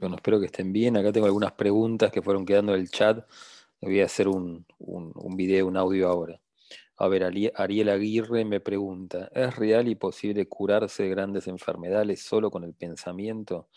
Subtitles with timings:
[0.00, 0.96] Bueno, espero que estén bien.
[0.96, 3.22] Acá tengo algunas preguntas que fueron quedando en el chat.
[3.82, 4.64] Voy a hacer un,
[5.36, 6.40] video, un audio ahora.
[6.96, 12.50] A ver, Ariel Aguirre me pregunta, ¿es real y posible curarse de grandes enfermedades solo
[12.50, 13.68] con el pensamiento?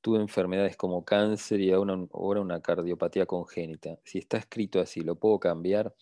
[0.00, 3.98] Tuve enfermedades como cáncer y ahora, una cardiopatía congénita.
[4.04, 5.94] Si está escrito así, ¿lo puedo cambiar?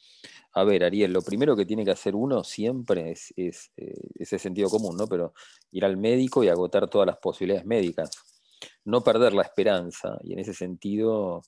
[0.52, 4.70] A ver, Ariel, lo primero que tiene que hacer uno siempre es, eh, ese sentido
[4.70, 5.06] común, ¿no?
[5.06, 5.34] Pero
[5.72, 8.37] ir al médico y agotar todas las posibilidades médicas.
[8.88, 11.42] No perder la esperanza y en ese sentido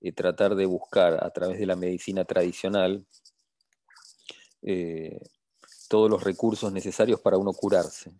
[0.00, 3.04] eh, tratar de buscar a través de la medicina tradicional
[4.62, 5.18] eh,
[5.88, 8.12] todos los recursos necesarios para uno curarse.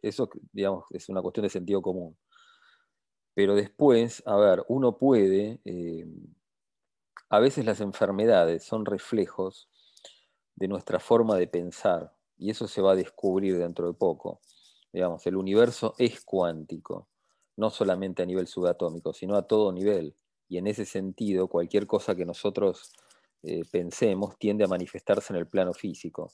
[0.00, 2.16] eso, digamos, es una cuestión de sentido común.
[3.34, 6.06] Pero después, a ver, uno puede, eh,
[7.28, 9.68] a veces las enfermedades son reflejos
[10.54, 14.40] de nuestra forma de pensar, y eso se va a descubrir dentro de poco.
[14.92, 17.08] Digamos, el universo es cuántico,
[17.56, 20.14] no solamente a nivel subatómico, sino a todo nivel.
[20.48, 22.92] Y en ese sentido, cualquier cosa que nosotros
[23.42, 26.32] eh, pensemos tiende a manifestarse en el plano físico.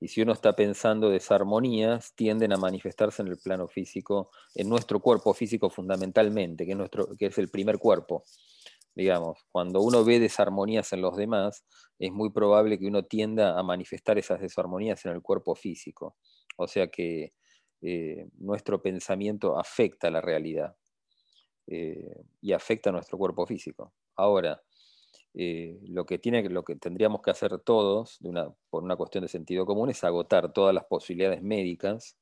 [0.00, 4.98] Y si uno está pensando desarmonías, tienden a manifestarse en el plano físico, en nuestro
[5.00, 8.24] cuerpo físico fundamentalmente, que es, nuestro, que es el primer cuerpo.
[8.94, 11.64] Digamos, cuando uno ve desarmonías en los demás,
[11.98, 16.16] es muy probable que uno tienda a manifestar esas desarmonías en el cuerpo físico.
[16.56, 17.32] O sea que
[17.84, 20.76] eh, nuestro pensamiento afecta la realidad
[21.66, 23.92] eh, y afecta a nuestro cuerpo físico.
[24.14, 24.62] Ahora,
[25.34, 28.20] eh, lo, que tiene, lo que tendríamos que hacer todos,
[28.70, 32.16] por una cuestión de sentido común, es agotar todas las posibilidades médicas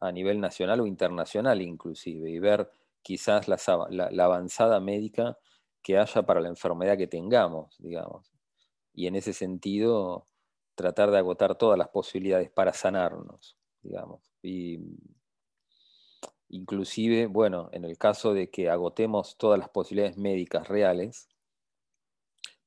[0.00, 2.70] a nivel nacional o internacional inclusive, y ver
[3.02, 5.38] quizás la, avanzada médica
[5.82, 8.32] que haya para la enfermedad que tengamos, digamos.
[8.94, 10.26] Y en ese sentido,
[10.78, 14.22] tratar de agotar todas las posibilidades para sanarnos, digamos.
[16.48, 21.28] Inclusive, bueno, en el caso de que agotemos todas las posibilidades médicas reales,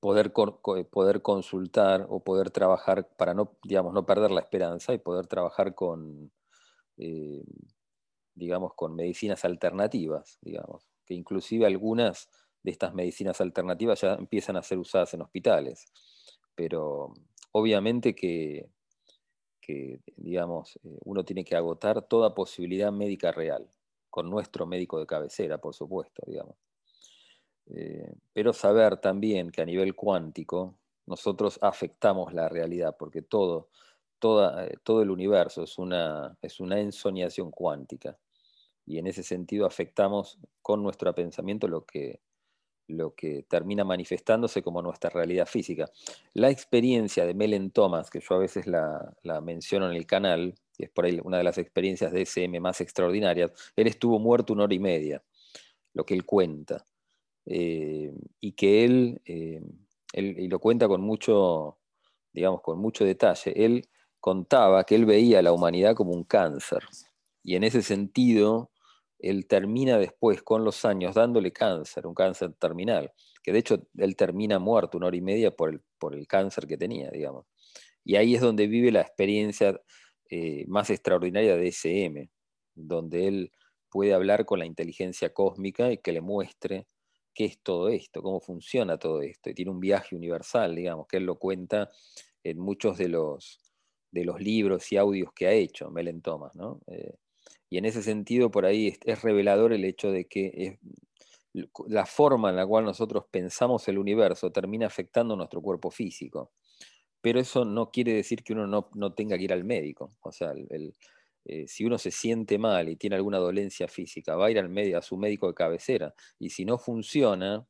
[0.02, 5.28] poder, poder consultar o poder trabajar para no, digamos, no perder la esperanza y poder
[5.28, 6.32] trabajar con,
[6.98, 7.46] eh,
[8.36, 12.30] digamos, con medicinas alternativas, digamos, que inclusive algunas
[12.62, 15.86] de estas medicinas alternativas ya empiezan a ser usadas en hospitales.
[16.54, 17.14] Pero
[17.52, 18.70] obviamente que
[20.18, 23.70] digamos, eh, uno tiene que agotar toda posibilidad médica real,
[24.10, 26.56] con nuestro médico de cabecera, por supuesto, digamos.
[27.68, 33.70] Eh, pero saber también que a nivel cuántico nosotros afectamos la realidad, porque todo,
[34.24, 38.18] eh, todo el universo es una, es una ensoñación cuántica.
[38.86, 42.20] Y en ese sentido afectamos con nuestro pensamiento lo que,
[42.92, 45.90] lo que termina manifestándose como nuestra realidad física.
[46.34, 50.90] La experiencia de Melen Thomas, que yo a veces la, menciono en el canal, es
[50.90, 54.74] por ahí una de las experiencias de SM más extraordinarias, él estuvo muerto una hora
[54.74, 55.24] y media,
[55.94, 56.86] lo que él cuenta,
[57.46, 59.62] eh, y que él, eh,
[60.14, 61.78] él, y lo cuenta con mucho,
[62.34, 63.88] digamos, con mucho detalle, él
[64.20, 66.84] contaba que él veía a la humanidad como un cáncer,
[67.44, 68.71] y en ese sentido
[69.22, 73.12] él termina después, con los años, dándole cáncer, un cáncer terminal,
[73.44, 76.68] que de hecho él termina muerto una hora y media por el, por el cáncer
[76.68, 77.46] que tenía, digamos.
[78.04, 79.80] Y ahí es donde vive la experiencia
[80.30, 82.30] eh, más extraordinaria de SM,
[82.74, 83.52] donde él
[83.90, 86.88] puede hablar con la inteligencia cósmica y que le muestre
[87.34, 89.50] qué es todo esto, cómo funciona todo esto.
[89.50, 91.90] Y tiene un viaje universal, digamos, que él lo cuenta
[92.44, 93.60] en muchos de los,
[94.12, 96.82] de los libros y audios que ha hecho Melen Thomas, ¿no?
[96.88, 97.14] Eh,
[97.72, 100.78] y en ese sentido, por ahí es, revelador el hecho de que
[101.88, 106.52] la forma en la cual nosotros pensamos el universo termina afectando nuestro cuerpo físico.
[107.22, 110.18] Pero eso no quiere decir que uno no, tenga que ir al médico.
[110.20, 110.54] O sea,
[111.46, 114.94] eh, si uno se siente mal y tiene alguna dolencia física, va a ir al
[114.94, 116.14] a su médico de cabecera.
[116.40, 117.66] Y si no funciona,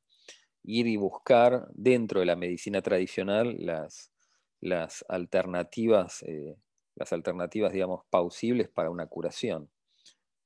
[0.64, 4.12] ir y buscar dentro de la medicina tradicional las,
[4.62, 6.56] las alternativas, eh,
[6.96, 9.70] las alternativas, digamos, pausibles para una curación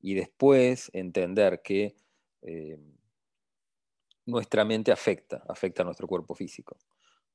[0.06, 1.96] y después entender que
[2.44, 2.78] eh,
[4.28, 6.78] nuestra mente afecta, afecta a nuestro cuerpo físico,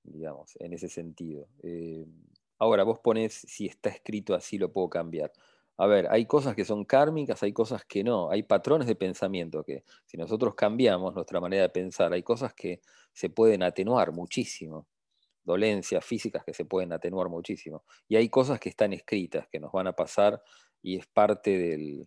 [0.05, 1.49] digamos, en ese sentido.
[1.65, 2.07] Eh,
[2.61, 5.33] ahora, vos pones, si está escrito así, lo puedo cambiar.
[5.79, 9.65] A ver, hay cosas que son kármicas, hay cosas que no, hay patrones de pensamiento
[9.65, 12.83] que si nosotros cambiamos nuestra manera de pensar, hay cosas que
[13.13, 14.87] se pueden atenuar muchísimo,
[15.43, 19.73] dolencias físicas que se pueden atenuar muchísimo, y hay cosas que están escritas, que nos
[19.73, 20.41] van a pasar
[20.83, 22.07] y es parte del,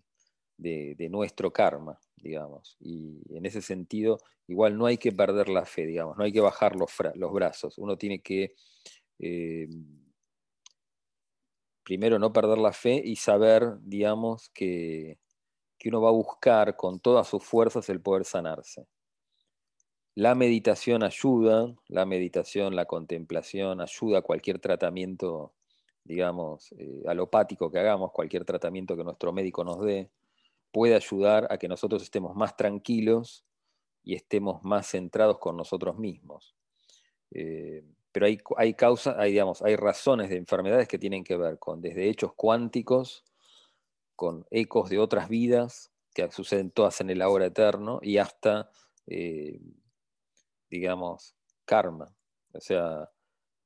[0.58, 2.78] de, nuestro karma, digamos.
[2.80, 6.42] Y en ese sentido, igual no hay que perder la fe, digamos, no hay que
[6.42, 7.78] bajar los, los brazos.
[7.78, 8.54] Uno tiene que
[9.20, 9.68] eh,
[11.84, 15.20] primero no perder la fe y saber, digamos, que,
[15.78, 18.88] que uno va a buscar con todas sus fuerzas el poder sanarse.
[20.16, 25.54] La meditación ayuda, la meditación, la contemplación ayuda a cualquier tratamiento,
[26.04, 30.12] digamos, eh, alopático que hagamos, cualquier tratamiento que nuestro médico nos dé,
[30.74, 33.46] puede ayudar a que nosotros estemos más tranquilos
[34.04, 36.56] y estemos más centrados con nosotros mismos.
[37.32, 41.60] Eh, pero hay, hay causas, hay, digamos, hay razones de enfermedades que tienen que ver
[41.60, 43.24] con desde hechos cuánticos,
[44.16, 48.70] con ecos de otras vidas que suceden todas en el ahora eterno y hasta,
[49.08, 49.62] eh,
[50.70, 51.36] digamos,
[51.66, 52.16] karma,
[52.52, 53.10] o sea,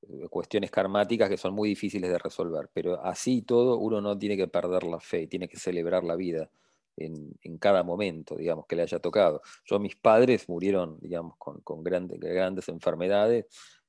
[0.01, 2.69] eh, cuestiones karmáticas que son muy difíciles de resolver.
[2.73, 6.49] Pero así todo, uno no tiene que perder la fe, tiene que celebrar la vida
[6.97, 9.41] en, cada momento, digamos, que le haya tocado.
[9.65, 13.45] Yo, mis padres murieron, digamos, con, grandes enfermedades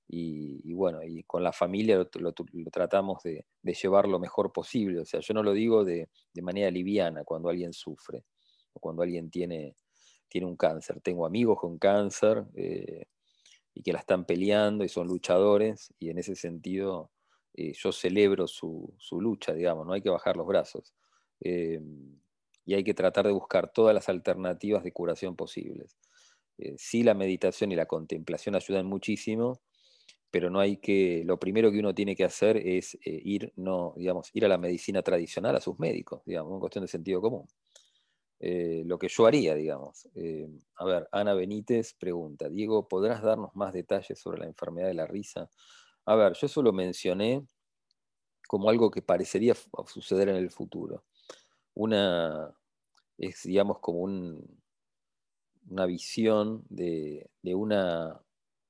[0.06, 2.34] y, bueno, y con la familia lo,
[2.70, 5.00] tratamos de, llevar lo mejor posible.
[5.00, 6.08] O sea, yo no lo digo de,
[6.42, 8.24] manera liviana cuando alguien sufre
[8.72, 9.74] o cuando alguien tiene,
[10.28, 11.00] tiene un cáncer.
[11.00, 13.06] Tengo amigos con cáncer eh,
[13.74, 17.10] y que la están peleando y son luchadores y en ese sentido
[17.54, 20.94] eh, yo celebro su, lucha, digamos, no hay que bajar los brazos.
[21.40, 21.80] Eh,
[22.68, 25.96] y hay que tratar de buscar todas las alternativas de curación posibles.
[26.58, 29.62] Eh, sí, la meditación y la contemplación ayudan muchísimo,
[30.30, 33.94] pero no hay que, lo primero que uno tiene que hacer es eh, ir, no,
[33.96, 37.46] digamos, ir a la medicina tradicional, a sus médicos, digamos, una cuestión de sentido común.
[38.38, 40.06] Eh, lo que yo haría, digamos.
[40.76, 45.06] a ver, Ana Benítez pregunta, Diego, ¿podrás darnos más detalles sobre la enfermedad de la
[45.06, 45.48] risa?
[46.04, 47.46] A ver, yo eso lo mencioné
[48.46, 49.54] como algo que parecería
[49.86, 51.04] suceder en el futuro.
[51.74, 52.52] Una,
[53.18, 58.20] es, digamos, como una visión de, una,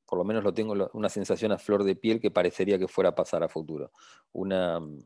[0.06, 3.10] por lo menos lo tengo, una sensación a flor de piel que parecería que fuera
[3.10, 3.92] a pasar a futuro.
[4.32, 5.04] Un mm,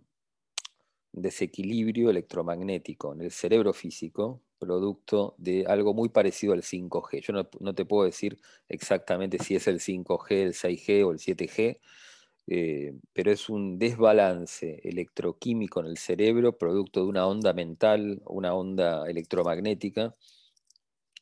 [1.13, 7.21] desequilibrio electromagnético en el cerebro físico, producto de algo muy parecido al 5G.
[7.21, 11.81] Yo no, te puedo decir exactamente si es el 5G, el 6G o el 7G,
[12.49, 18.55] eh, pero es un desbalance electroquímico en el cerebro, producto de una onda mental, una
[18.55, 20.17] onda electromagnética,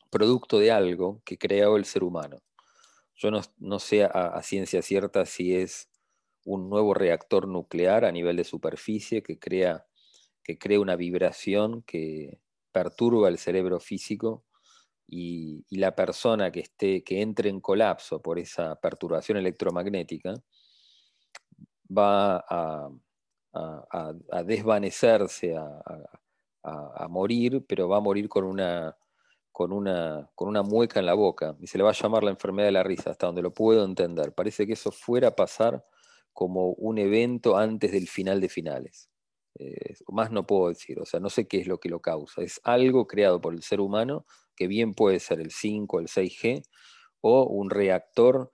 [0.09, 2.41] producto de algo que creó el ser humano.
[3.15, 5.89] Yo no, sé a, ciencia cierta si es
[6.43, 9.85] un nuevo reactor nuclear a nivel de superficie que crea,
[10.43, 12.39] que crea una vibración que
[12.71, 14.43] perturba el cerebro físico
[15.07, 20.33] y, y, la persona que, esté, que entre en colapso por esa perturbación electromagnética
[21.97, 22.89] va a,
[24.43, 28.95] desvanecerse, a, morir, pero va a morir con una,
[29.51, 32.31] con, una, con una mueca en la boca y se le va a llamar la
[32.31, 34.33] enfermedad de la risa, hasta donde lo puedo entender.
[34.33, 35.85] Parece que eso fuera a pasar
[36.33, 39.09] como un evento antes del final de finales.
[40.07, 42.41] Más no puedo decir, o sea, no sé qué es lo que lo causa.
[42.41, 46.63] Es algo creado por el ser humano, que bien puede ser el 5, el 6G,
[47.21, 48.51] o un reactor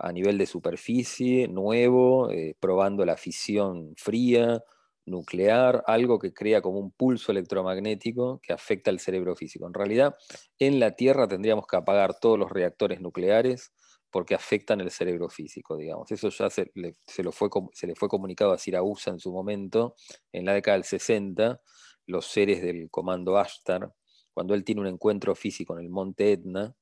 [0.00, 4.62] a nivel de superficie, nuevo, eh, probando la fisión fría,
[5.04, 9.66] nuclear, algo que crea como un pulso electromagnético que afecta al cerebro físico.
[9.66, 10.14] En realidad,
[10.58, 13.72] en la Tierra tendríamos que apagar todos los reactores nucleares
[14.10, 16.10] porque afectan el cerebro físico, digamos.
[16.10, 16.94] Eso ya se le,
[17.30, 19.94] fue, se le fue comunicado a Siragusa en su momento,
[20.32, 21.60] en la década del 60,
[22.06, 23.92] los seres del comando Ashtar,
[24.32, 26.74] cuando él tiene un encuentro físico en el monte Etna,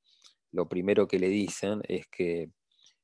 [0.52, 2.50] lo primero que le dicen es que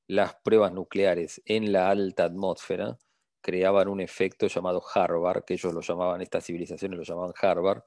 [0.06, 2.98] las pruebas nucleares en la alta atmósfera
[3.40, 7.82] creaban un efecto llamado Harvard, que ellos lo llamaban, estas civilizaciones lo llamaban Harvard,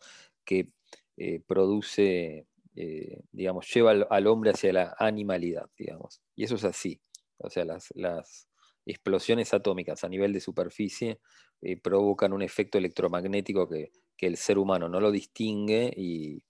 [0.46, 0.70] que
[1.18, 2.46] eh, produce,
[2.76, 6.22] eh, digamos, lleva al, hombre hacia la animalidad, digamos.
[6.36, 7.02] Y eso es así.
[7.40, 8.48] O sea, las,
[8.86, 11.20] explosiones atómicas a nivel de superficie
[11.62, 16.44] eh, provocan un efecto electromagnético que, el ser humano no lo distingue y,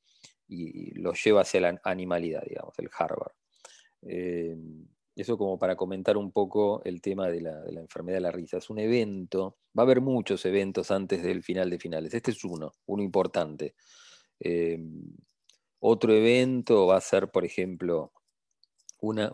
[0.47, 3.33] y, lo lleva hacia la animalidad, digamos, el Harvard.
[5.17, 8.57] Eso como para comentar un poco el tema de la, enfermedad de la risa.
[8.57, 12.13] Es un evento, va a haber muchos eventos antes del final de finales.
[12.13, 13.73] Este es uno, uno importante.
[14.39, 15.01] Em,
[15.79, 18.11] otro evento va a ser, por ejemplo,
[19.01, 19.31] una,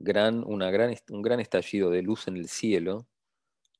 [0.00, 3.06] gran, una gran, un gran estallido de luz en el cielo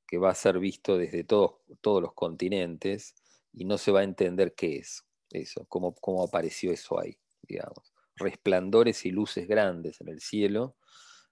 [0.07, 3.17] que va a ser visto desde todos, todos los continentes
[3.53, 7.98] y no se va a entender qué es eso, cómo, cómo apareció eso ahí, digamos
[8.19, 10.77] resplandores y luces grandes en el cielo,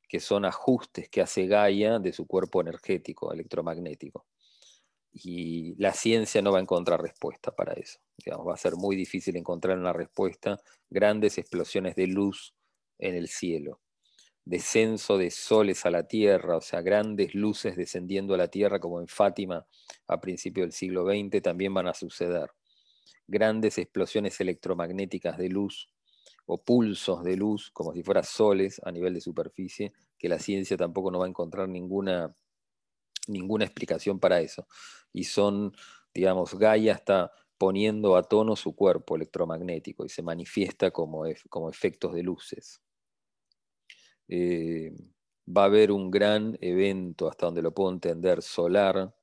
[0.09, 4.26] que son ajustes que hace Gaia de su cuerpo energético, electromagnético.
[5.12, 7.99] Y la ciencia no va a encontrar respuesta para eso.
[8.47, 10.59] va a ser muy difícil encontrar una respuesta.
[10.90, 12.55] Grandes explosiones de luz
[12.99, 13.81] en el cielo.
[14.45, 19.00] Descenso de soles a la tierra, o sea, grandes luces descendiendo a la tierra, como
[19.00, 19.66] en Fátima
[20.07, 22.50] a principios del siglo XX, también van a suceder.
[23.26, 25.88] grandes explosiones electromagnéticas de luz
[26.47, 30.76] o pulsos de luz, como si fueran soles a nivel de superficie, que la ciencia
[30.76, 32.35] tampoco no va a encontrar ninguna,
[33.26, 34.67] ninguna explicación para eso.
[35.12, 35.73] Y son,
[36.15, 42.15] digamos, Gaia está poniendo a tono su cuerpo electromagnético y se manifiesta como, como efectos
[42.15, 42.81] de luces.
[44.29, 44.93] Eh,
[45.47, 49.15] va a haber un gran evento, hasta donde lo puedo entender, solar,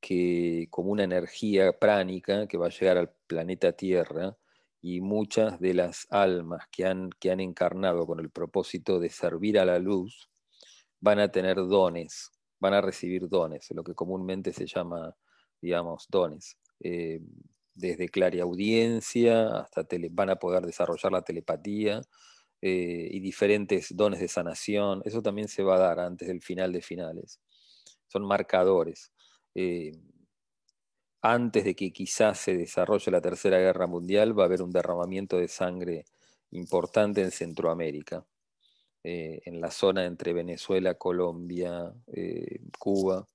[0.00, 4.36] que como una energía pránica que va a llegar al planeta Tierra
[4.80, 9.58] y muchas de las almas que han, que han encarnado con el propósito de servir
[9.58, 10.28] a la luz
[11.00, 15.14] van a tener dones, van a recibir dones, lo que comúnmente se llama,
[15.60, 16.56] digamos, dones.
[16.80, 17.20] Eh,
[17.74, 22.00] desde clariaudiencia hasta tele, van a poder desarrollar la telepatía
[22.62, 25.02] eh, y diferentes dones de sanación.
[25.04, 27.40] Eso también se va a dar antes del final de finales.
[28.08, 29.12] Son marcadores.
[29.54, 29.92] Eh,
[31.22, 35.36] antes de que quizás se desarrolle la Tercera Guerra Mundial, va a haber un derramamiento
[35.38, 36.04] de sangre
[36.50, 38.26] importante en Centroamérica,
[39.04, 41.92] eh, en la zona entre Venezuela, Colombia,
[42.78, 43.26] Cuba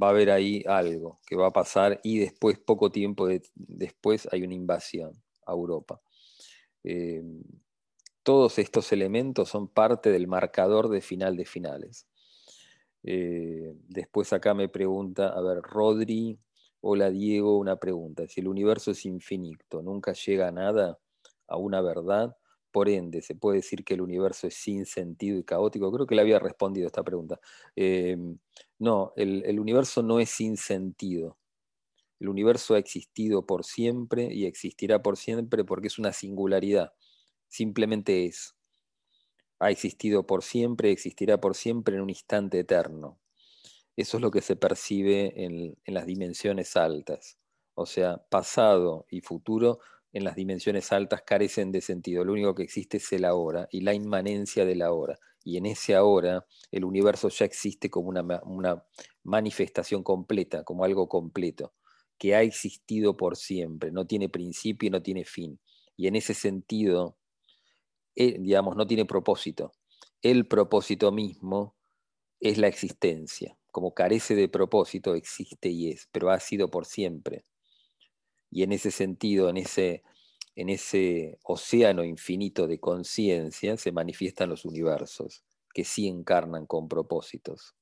[0.00, 4.42] va a haber ahí algo que va a pasar y después, poco tiempo después, hay
[4.42, 5.12] una invasión
[5.46, 6.00] a Europa.
[6.84, 7.22] Eh,
[8.22, 12.06] todos estos elementos son parte del marcador de final de finales.
[13.04, 16.38] Eh, después acá me pregunta, a ver, Rodri,
[16.80, 18.26] hola Diego, una pregunta.
[18.28, 20.98] Si el universo es infinito, nunca llega a nada,
[21.48, 22.36] a una verdad,
[22.72, 25.92] por ende, se puede decir que el universo es sin sentido y caótico.
[25.92, 27.38] Creo que le había respondido esta pregunta.
[27.76, 28.16] Eh,
[28.78, 31.38] no, el, universo no es sin sentido.
[32.18, 36.94] El universo ha existido por siempre y existirá por siempre porque es una singularidad.
[37.48, 38.56] Simplemente es.
[39.62, 43.18] Ha existido por siempre, existirá por siempre en un instante eterno.
[43.96, 47.38] Eso es lo que se percibe en las dimensiones altas.
[47.74, 49.80] O sea, pasado y futuro
[50.12, 52.24] en las dimensiones altas carecen de sentido.
[52.24, 55.18] Lo único que existe es el ahora y la inmanencia del ahora.
[55.44, 58.84] Y en ese ahora el universo ya existe como una,
[59.24, 61.74] manifestación completa, como algo completo,
[62.18, 65.60] que ha existido por siempre, no tiene principio y no tiene fin.
[65.96, 67.16] Y en ese sentido,
[68.14, 69.72] eh, digamos, no tiene propósito.
[70.22, 71.76] El propósito mismo
[72.40, 73.56] es la existencia.
[73.70, 77.44] Como carece de propósito, existe y es, pero ha sido por siempre.
[78.50, 80.02] Y en ese sentido, en ese,
[80.56, 85.42] en ese océano infinito de conciencia, se manifiestan los universos,
[85.72, 87.74] que sí encarnan con propósitos,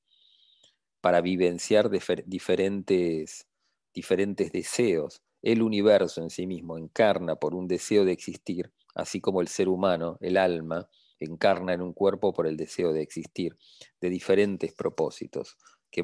[1.01, 3.47] para vivenciar diferentes,
[3.93, 5.21] diferentes deseos.
[5.41, 9.69] El universo en sí mismo encarna por un deseo de existir, así como el ser
[9.69, 10.87] humano, el alma,
[11.19, 13.57] encarna en un cuerpo por el deseo de existir,
[13.99, 15.57] de diferentes propósitos,
[15.91, 16.03] que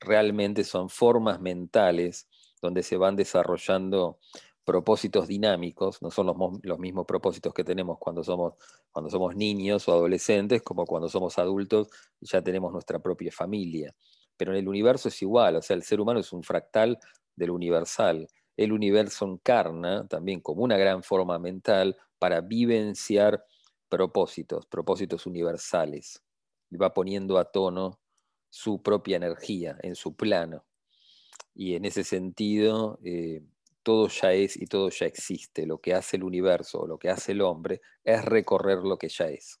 [0.00, 2.28] realmente son formas mentales
[2.60, 4.18] donde se van desarrollando
[4.68, 8.52] propósitos dinámicos, no son los, mismos propósitos que tenemos cuando somos,
[8.90, 11.88] cuando somos niños o adolescentes, como cuando somos adultos
[12.20, 13.94] y ya tenemos nuestra propia familia.
[14.36, 16.98] Pero en el universo es igual, o sea, el ser humano es un fractal
[17.34, 18.28] del universal.
[18.58, 23.44] El universo encarna también como una gran forma mental para vivenciar
[23.88, 26.22] propósitos, propósitos universales,
[26.70, 28.00] y va poniendo a tono
[28.50, 30.64] su propia energía en su plano
[31.58, 33.42] y en ese sentido eh,
[33.82, 35.66] todo ya es y todo ya existe.
[35.66, 39.26] Lo que hace el universo, lo que hace el hombre, es recorrer lo que ya
[39.26, 39.58] es.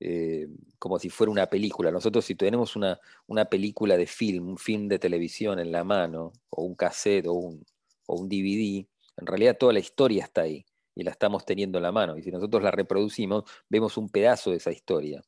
[0.00, 0.48] Eh,
[0.78, 1.90] como si fuera una película.
[1.90, 6.32] Nosotros si tenemos una, una, película de film, un film de televisión en la mano,
[6.48, 7.66] o un cassette, o un,
[8.06, 8.86] o un DVD,
[9.18, 10.64] en realidad toda la historia está ahí
[10.96, 12.16] y la estamos teniendo en la mano.
[12.16, 15.22] Y si nosotros la reproducimos, vemos un pedazo de esa historia.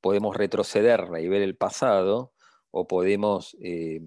[0.00, 2.32] Podemos retrocederla y ver el pasado,
[2.72, 4.00] o podemos eh,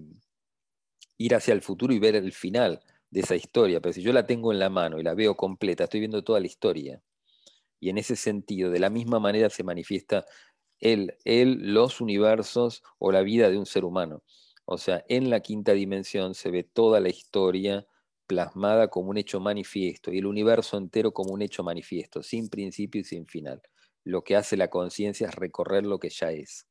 [1.16, 4.26] ir hacia el futuro y ver el final de esa historia, pero si yo la
[4.26, 7.00] tengo en la mano y la veo completa, estoy viendo toda la historia.
[7.78, 10.26] Y en ese sentido, de la misma manera se manifiesta
[10.80, 14.22] él, él, los universos o la vida de un ser humano.
[14.64, 17.86] O sea, en la quinta dimensión se ve toda la historia
[18.26, 23.00] plasmada como un hecho manifiesto y el universo entero como un hecho manifiesto, sin principio
[23.00, 23.62] y sin final.
[24.04, 26.66] Lo que hace la conciencia es recorrer lo que ya es.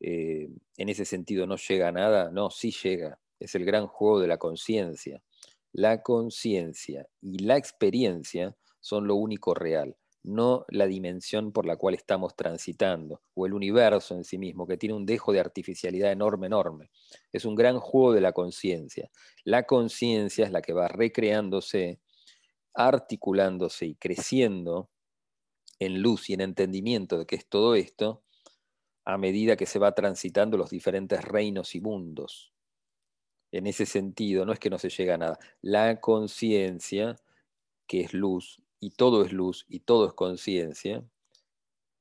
[0.00, 2.30] Eh, en ese sentido, ¿no llega a nada?
[2.30, 5.22] No, sí llega es el gran juego de la conciencia.
[5.72, 11.94] La conciencia y la experiencia son lo único real, no la dimensión por la cual
[11.94, 16.46] estamos transitando, o el universo en sí mismo, que tiene un dejo de artificialidad enorme,
[16.46, 16.90] enorme.
[17.32, 19.10] Es un gran juego de la conciencia.
[19.44, 22.00] La conciencia es la que va recreándose,
[22.74, 24.90] articulándose y creciendo
[25.78, 28.24] en luz y en entendimiento de qué es todo esto,
[29.04, 32.54] a medida que se va transitando los diferentes reinos y mundos
[33.52, 35.38] En ese sentido, no es que no se llega a nada.
[35.60, 37.16] La conciencia,
[37.86, 41.02] que es luz, y todo es luz, y todo es conciencia,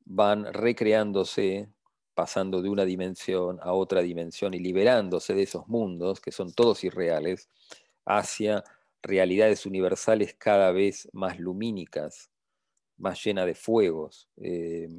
[0.04, 1.70] van recreándose,
[2.14, 6.84] pasando de una dimensión a otra dimensión y liberándose de esos mundos, que son todos
[6.84, 7.48] irreales,
[8.06, 8.66] hacia
[9.02, 12.30] realidades universales cada vez más lumínicas,
[12.98, 14.28] más llenas de fuegos.
[14.36, 14.90] Eh,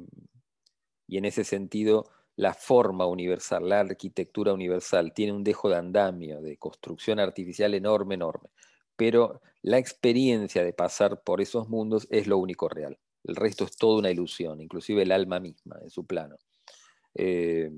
[1.05, 6.41] y en ese sentido, la forma universal, la arquitectura universal, tiene un dejo de andamio,
[6.41, 8.49] de construcción artificial enorme, enorme.
[8.95, 12.99] Pero la experiencia de pasar por esos mundos es lo único real.
[13.23, 16.37] El resto es toda una ilusión, inclusive el alma misma en su plano.
[17.15, 17.71] Eh,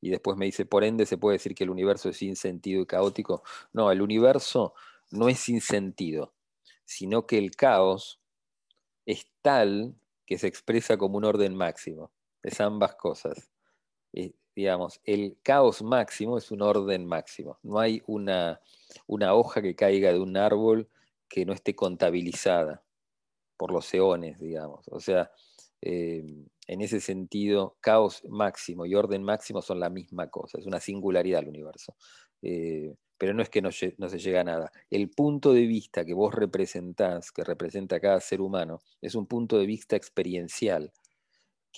[0.00, 2.82] y después me dice, por ende, ¿se puede decir que el universo es sin sentido
[2.82, 3.42] y caótico?
[3.72, 4.74] No, el universo
[5.10, 6.34] no es sin sentido,
[6.84, 8.20] sino que el caos
[9.06, 12.12] es tal que se expresa como un orden máximo.
[12.42, 13.50] Es ambas cosas.
[14.12, 17.60] Eh, digamos, el caos máximo es un orden máximo.
[17.62, 18.60] No hay una,
[19.06, 20.88] una hoja que caiga de un árbol
[21.28, 22.82] que no esté contabilizada
[23.56, 24.88] por los eones, digamos.
[24.88, 25.30] O sea,
[25.80, 26.24] eh,
[26.66, 31.38] en ese sentido, caos máximo y orden máximo son la misma cosa, es una singularidad
[31.38, 31.94] del universo.
[32.42, 34.72] Eh, pero no es que no, no, se llega a nada.
[34.90, 39.56] El punto de vista que vos representás, que representa cada ser humano, es un punto
[39.56, 40.92] de vista experiencial,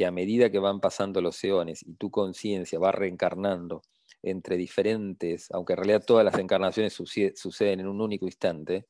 [0.01, 3.83] que a medida que van pasando los eones y tu conciencia va reencarnando
[4.23, 8.87] entre diferentes, aunque en realidad todas las encarnaciones suceden en un único instante,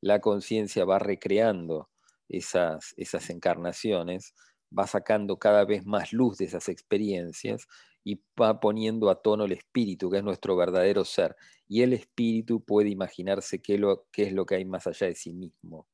[0.00, 1.90] la conciencia va recreando
[2.28, 4.32] esas, esas encarnaciones,
[4.70, 7.66] va sacando cada vez más luz de esas experiencias
[8.04, 11.34] y va poniendo a tono el espíritu, que es nuestro verdadero ser.
[11.66, 15.16] Y el espíritu puede imaginarse qué, lo, qué es lo que hay más allá de
[15.16, 15.88] sí mismo.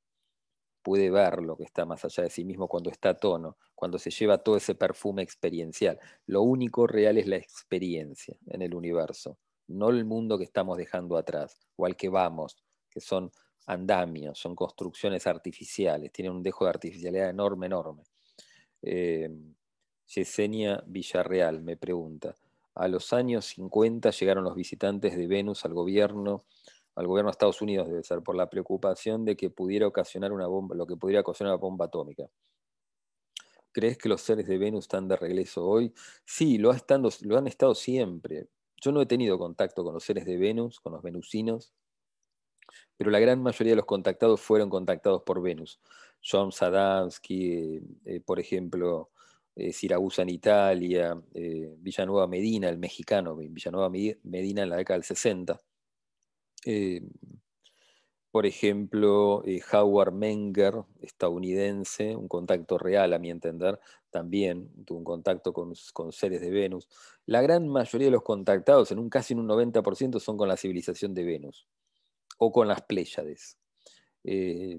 [0.82, 3.98] Puede ver lo que está más allá de sí mismo cuando está a tono, cuando
[3.98, 5.98] se lleva todo ese perfume experiencial.
[6.26, 11.16] Lo único real es la experiencia en el universo, no el mundo que estamos dejando
[11.16, 12.56] atrás o al que vamos,
[12.88, 13.30] que son
[13.66, 18.02] andamios, son construcciones artificiales, tienen un dejo de artificialidad enorme, enorme.
[18.82, 19.30] Eh,
[20.06, 22.34] Yesenia Villarreal me pregunta,
[22.74, 26.44] a los años 50 llegaron los visitantes de Venus al gobierno,
[26.94, 30.46] al gobierno de Estados Unidos debe ser, por la preocupación de que pudiera ocasionar una
[30.46, 32.28] bomba, lo que pudiera ocasionar una bomba atómica.
[33.72, 35.94] ¿Crees que los seres de Venus están de regreso hoy?
[36.24, 36.72] Sí, lo,
[37.22, 38.48] lo han estado siempre.
[38.82, 41.72] Yo no he tenido contacto con los seres de Venus, con los venusinos,
[42.96, 45.80] pero la gran mayoría de los contactados fueron contactados por Venus.
[46.22, 49.10] John Sadansky, eh, eh, por ejemplo,
[49.54, 55.60] eh, Siragusa en Italia, Villanueva Medina, el mexicano, Villanueva Medina en la década del 60.
[58.30, 59.42] Por ejemplo,
[59.72, 63.78] Howard Menger, estadounidense, un contacto real a mi entender,
[64.10, 66.88] también tuvo un contacto con, con, seres de Venus.
[67.26, 70.56] La gran mayoría de los contactados, en un casi en un 90%, son con la
[70.56, 71.66] civilización de Venus
[72.38, 73.58] o con las Pléyades.
[74.24, 74.78] Eh,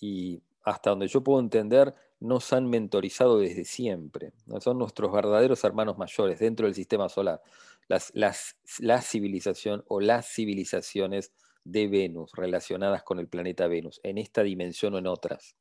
[0.00, 4.32] y hasta donde yo puedo entender, nos han mentorizado desde siempre.
[4.60, 7.42] Son nuestros verdaderos hermanos mayores dentro del sistema solar.
[7.88, 8.12] Las,
[8.78, 11.32] la civilización o las civilizaciones
[11.64, 15.56] de Venus relacionadas con el planeta Venus, en esta dimensión o en otras,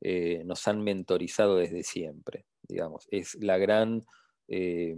[0.00, 2.46] eh, nos han mentorizado desde siempre.
[2.62, 3.06] Digamos.
[3.10, 4.04] Es la gran
[4.48, 4.96] eh,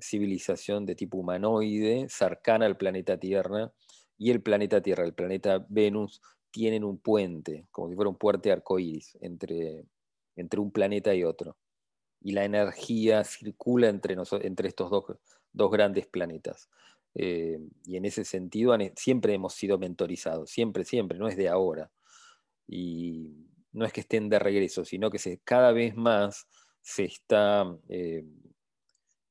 [0.00, 3.72] civilización de tipo humanoide, cercana al planeta Tierra,
[4.18, 6.20] y el planeta Tierra, el planeta Venus,
[6.50, 9.84] tienen un puente, como si fuera un puente arcoíris entre,
[10.40, 11.56] entre un planeta y otro.
[12.20, 15.04] Y la energía circula entre, entre estos dos,
[15.52, 16.68] dos grandes planetas.
[17.14, 21.90] Eh, y en ese sentido siempre hemos sido mentorizados, siempre, siempre, no es de ahora.
[22.66, 23.30] Y
[23.72, 26.46] no es que estén de regreso, sino que cada vez más
[26.82, 28.24] se está eh,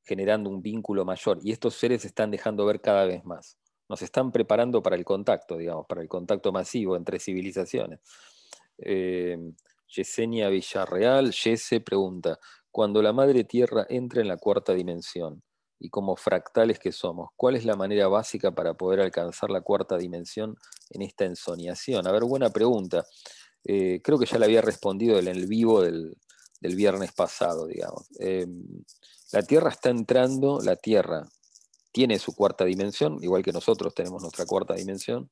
[0.04, 4.04] generando un vínculo mayor y estos seres se están dejando ver cada vez más nos
[4.04, 8.00] están preparando para el contacto, digamos, para el contacto masivo entre civilizaciones.
[8.78, 9.38] Eh,
[9.90, 12.40] Yesenia Villarreal, Yese pregunta,
[12.72, 15.42] cuando la Madre Tierra entra en la cuarta dimensión
[15.80, 19.98] y como fractales que somos, ¿cuál es la manera básica para poder alcanzar la cuarta
[19.98, 20.56] dimensión
[20.90, 22.06] en esta ensoñación?
[22.06, 23.06] A ver, buena pregunta.
[23.64, 26.16] Eh, creo que ya le había respondido en el vivo del,
[26.62, 28.08] viernes pasado, digamos.
[28.20, 28.46] Eh,
[29.32, 31.26] la Tierra está entrando, la Tierra
[31.92, 35.30] tiene su cuarta dimensión, igual que nosotros tenemos nuestra cuarta dimensión,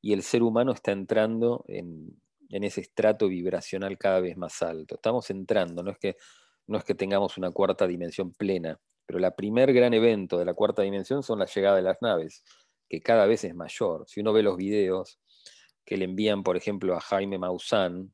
[0.00, 2.16] y el ser humano está entrando en,
[2.64, 4.96] ese estrato vibracional cada vez más alto.
[4.96, 6.16] Estamos entrando, no es, que,
[6.66, 10.54] no es que tengamos una cuarta dimensión plena, pero el primer gran evento de la
[10.54, 12.44] cuarta dimensión son la llegada de las naves,
[12.88, 14.04] que cada vez es mayor.
[14.06, 15.18] Si uno ve los videos
[15.84, 18.12] que le envían, por ejemplo, a Jaime Maussan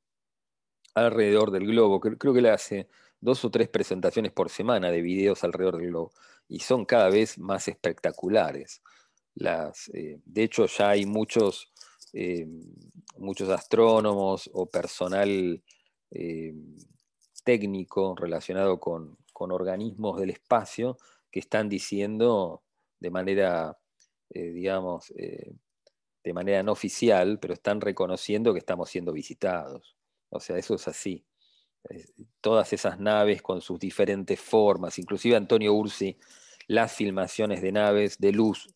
[0.94, 2.88] alrededor del globo, creo que le hace
[3.20, 6.12] dos o tres presentaciones por semana de videos alrededor del globo
[6.48, 8.82] y son cada vez más espectaculares.
[9.34, 11.72] las, de hecho, ya hay muchos,
[13.16, 15.62] muchos astrónomos o personal
[17.44, 20.98] técnico relacionado con, organismos del espacio
[21.30, 22.62] que están diciendo
[22.98, 23.78] de manera,
[24.30, 25.12] digamos,
[26.28, 29.96] de manera no oficial, pero están reconociendo que estamos siendo visitados.
[30.28, 31.24] O sea, eso es así.
[32.40, 36.18] Todas esas naves con sus diferentes formas, inclusive Antonio Ursi,
[36.66, 38.68] las filmaciones de naves de luz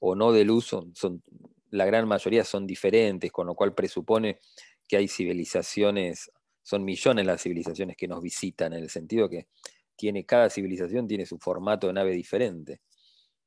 [0.00, 1.22] o no de luz, son,
[1.70, 4.40] la gran mayoría son diferentes, con lo cual presupone
[4.86, 6.30] que hay civilizaciones,
[6.62, 9.48] son millones las civilizaciones que nos visitan, en el sentido que
[9.96, 12.80] tiene, cada civilización tiene su formato de nave diferente.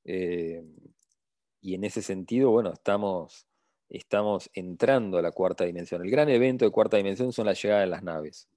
[0.03, 0.63] Eh,
[1.61, 3.47] y en ese sentido, bueno, estamos,
[3.89, 6.01] estamos entrando a la cuarta dimensión.
[6.01, 8.49] El gran evento de cuarta dimensión son la llegada de las naves.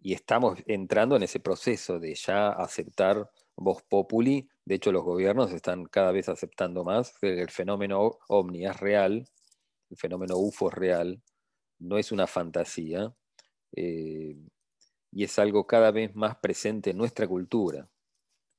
[0.00, 4.48] Y estamos entrando en ese proceso de ya aceptar voz populi.
[4.68, 9.26] De hecho, los gobiernos están cada vez aceptando más que el fenómeno ovni es real,
[9.88, 11.22] el fenómeno UFO es real,
[11.78, 13.14] no es una fantasía,
[13.74, 14.36] eh,
[15.10, 17.88] y es algo cada vez más presente en nuestra cultura.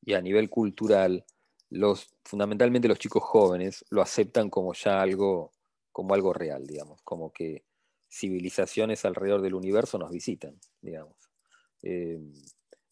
[0.02, 1.26] Y a nivel cultural,
[1.70, 5.52] los, fundamentalmente los chicos jóvenes lo aceptan como ya algo,
[5.92, 7.66] como algo real, digamos, como que
[8.10, 11.30] civilizaciones alrededor del universo nos visitan, digamos.
[11.84, 12.20] Eh,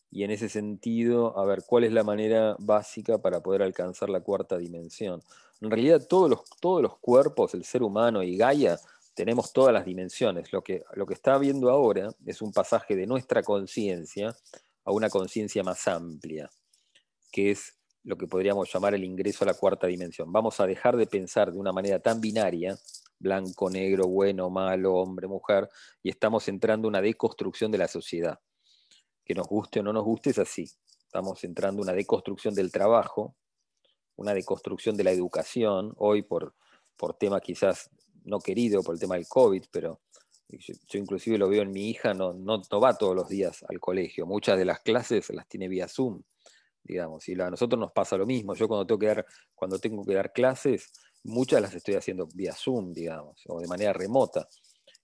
[0.10, 4.22] y en ese sentido, a ver, ¿cuál es la manera básica para poder alcanzar la
[4.22, 5.22] cuarta dimensión?
[5.62, 8.80] En realidad, todos los, todos los cuerpos, el ser humano y Gaia,
[9.14, 10.54] tenemos todas las dimensiones.
[10.54, 14.36] Lo que, lo que está viendo ahora es un pasaje de nuestra conciencia
[14.86, 16.50] a una conciencia más amplia,
[17.32, 20.32] que es lo que podríamos llamar el ingreso a la cuarta dimensión.
[20.32, 22.78] Vamos a dejar de pensar de una manera tan binaria,
[23.20, 25.68] blanco, negro, bueno, malo, hombre, mujer,
[26.02, 28.40] y estamos entrando en una deconstrucción de la sociedad.
[29.28, 30.70] Que nos guste o no nos guste es así.
[31.06, 33.36] Estamos entrando en una deconstrucción del trabajo,
[34.16, 36.56] una deconstrucción de la educación, hoy por,
[36.96, 37.90] por tema quizás
[38.24, 40.02] no querido, por el tema del COVID, pero
[40.50, 43.80] yo, inclusive lo veo en mi hija, no, no, no va todos los días al
[43.80, 44.26] colegio.
[44.26, 46.24] Muchas de las clases las tiene vía Zoom
[46.88, 48.56] digamos, y a nosotros nos pasa lo mismo.
[48.56, 50.92] Yo cuando tengo que dar, cuando tengo que dar clases,
[51.24, 54.48] muchas las estoy haciendo vía Zoom, digamos, o de manera remota.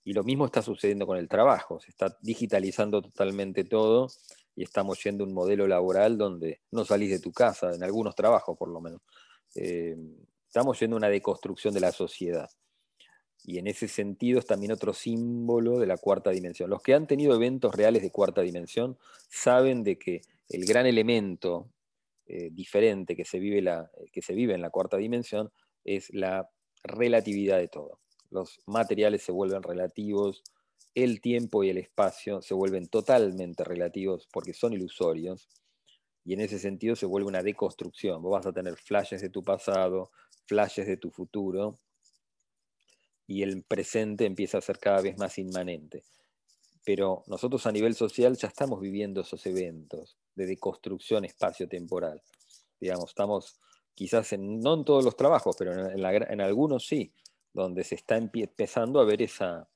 [0.03, 4.07] Y lo mismo está sucediendo con el trabajo, se está digitalizando totalmente todo
[4.55, 8.15] y estamos yendo a un modelo laboral donde no salís de tu casa, en algunos
[8.15, 9.01] trabajos por lo menos.
[9.55, 9.95] Eh,
[10.47, 12.49] estamos yendo a una deconstrucción de la sociedad.
[13.45, 16.69] Y en ese sentido es también otro símbolo de la cuarta dimensión.
[16.69, 18.97] Los que han tenido eventos reales de cuarta dimensión
[19.29, 21.69] saben de que el gran elemento
[22.25, 25.51] eh, diferente que se, vive la, que se vive en la cuarta dimensión
[25.83, 26.49] es la
[26.83, 27.99] relatividad de todo.
[28.33, 30.43] Los materiales se vuelven relativos,
[30.95, 35.47] el tiempo y el espacio se vuelven totalmente relativos porque son ilusorios
[36.25, 38.23] y en ese sentido se vuelve una deconstrucción.
[38.23, 40.11] Vos vas a tener flashes de tu pasado,
[40.47, 41.77] flashes de tu futuro
[43.27, 46.03] y el presente empieza a ser cada vez más inmanente.
[46.83, 52.21] Pero nosotros a nivel social ya estamos viviendo esos eventos de deconstrucción espacio-temporal.
[52.79, 53.59] Digamos, estamos
[53.93, 57.13] quizás en, no en todos los trabajos, pero en, algunos sí,
[57.53, 59.69] donde se está empezando a ver esa,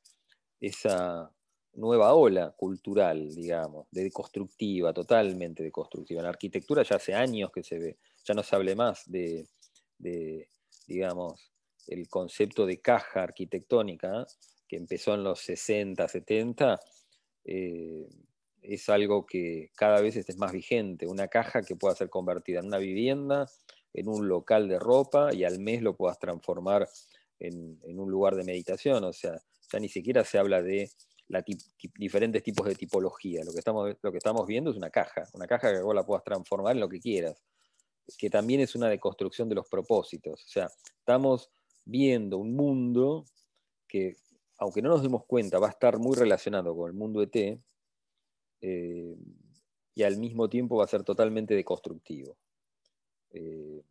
[0.60, 1.32] esa
[1.74, 6.20] nueva ola cultural, digamos, de deconstructiva, totalmente deconstructiva.
[6.20, 9.48] En la arquitectura ya hace años que se ve, ya no se hable más de,
[10.88, 11.52] digamos,
[11.88, 14.26] el concepto de caja arquitectónica,
[14.68, 16.80] que empezó en los 60, 70,
[17.44, 22.66] es algo que cada vez es más vigente, una caja que pueda ser convertida en
[22.66, 23.50] una vivienda,
[23.94, 26.90] en un local de ropa y al mes lo puedas transformar
[27.40, 29.04] en, un lugar de meditación.
[29.04, 30.90] O sea, ya ni siquiera se habla de
[31.96, 33.44] diferentes tipos de tipología.
[33.44, 36.06] Lo que, estamos, lo que estamos viendo es una caja, una caja que vos la
[36.06, 37.42] puedas transformar en lo que quieras,
[38.18, 40.44] que también es una deconstrucción de los propósitos.
[40.44, 40.70] O sea,
[41.00, 41.50] estamos
[41.86, 43.26] viendo un mundo
[43.88, 44.16] que,
[44.58, 47.60] aunque no nos demos cuenta, va a estar muy relacionado con el mundo ET,
[48.62, 49.16] eh,
[49.94, 52.38] y al mismo tiempo va a ser totalmente deconstructivo.
[53.32, 53.82] Eh,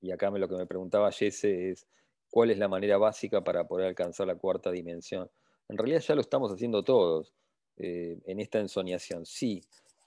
[0.00, 1.86] y acá me, lo que me preguntaba Jesse es,
[2.34, 5.30] ¿cuál es la manera básica para poder alcanzar la cuarta dimensión?
[5.68, 7.32] En realidad ya lo estamos haciendo todos
[7.76, 9.24] eh, en esta ensoñación.
[9.24, 9.62] Sí,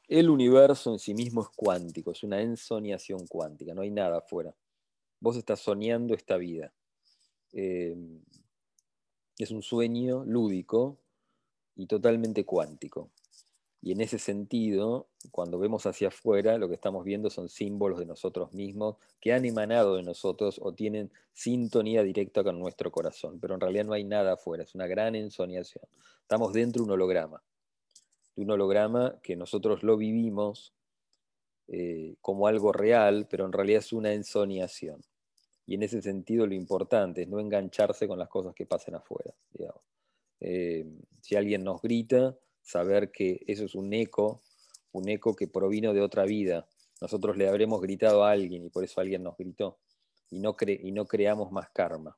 [0.09, 4.53] el universo en sí mismo es cuántico, es una ensoñación cuántica, no hay nada afuera.
[5.21, 6.73] Vos estás soñando esta vida.
[7.53, 7.95] es
[9.49, 10.97] un sueño lúdico
[11.77, 13.09] y totalmente cuántico.
[13.81, 18.05] Y en ese sentido, cuando vemos hacia afuera, lo que estamos viendo son símbolos de
[18.05, 23.39] nosotros mismos que han emanado de nosotros o tienen sintonía directa con nuestro corazón.
[23.39, 25.85] Pero en realidad no hay nada afuera, es una gran ensoñación.
[26.21, 27.43] Estamos dentro de un holograma,
[28.35, 30.73] de un holograma que nosotros lo vivimos
[31.67, 35.03] eh, como algo real, pero en realidad es una ensoñación.
[35.67, 39.35] Y en ese sentido lo importante es no engancharse con las cosas que pasen afuera.
[40.39, 40.85] Eh,
[41.21, 44.41] si alguien nos grita, saber que eso es un eco,
[44.91, 46.67] un eco que provino de otra vida.
[46.99, 49.79] Nosotros le habremos gritado a alguien y por eso alguien nos gritó.
[50.29, 52.17] Y no, y no creamos más karma.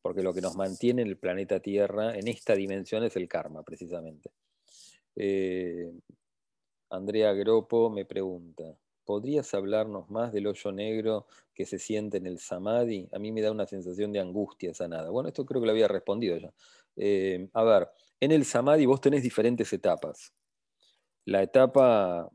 [0.00, 3.64] Porque lo que nos mantiene en el planeta Tierra, en esta dimensión, es el karma,
[3.64, 4.30] precisamente.
[5.16, 5.92] Eh,
[6.90, 12.38] Andrea Gropo me pregunta, ¿podrías hablarnos más del hoyo negro que se siente en el
[12.38, 13.08] samadhi?
[13.12, 15.10] A mí me da una sensación de angustia sanada.
[15.10, 16.52] Bueno, esto creo que lo había respondido ya.
[16.94, 17.88] Eh, a ver,
[18.20, 20.32] en el samadhi vos tenés diferentes etapas.
[21.24, 22.30] La etapa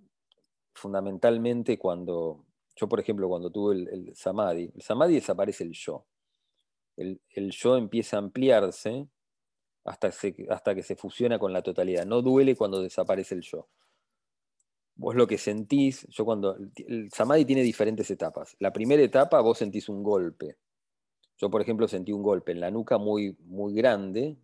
[0.74, 6.06] fundamentalmente cuando, yo por ejemplo, cuando tuve el, samadhi, el samadhi desaparece el yo.
[6.96, 7.20] El,
[7.52, 9.08] yo empieza a ampliarse
[9.84, 10.12] hasta,
[10.50, 12.06] hasta que se fusiona con la totalidad.
[12.06, 13.68] No duele cuando desaparece el yo
[14.96, 18.56] vos lo que sentís, yo cuando, el samadhi tiene diferentes etapas.
[18.60, 20.58] La primera etapa vos sentís un golpe.
[21.38, 24.38] Yo, por ejemplo, sentí un golpe en la nuca muy, muy grande.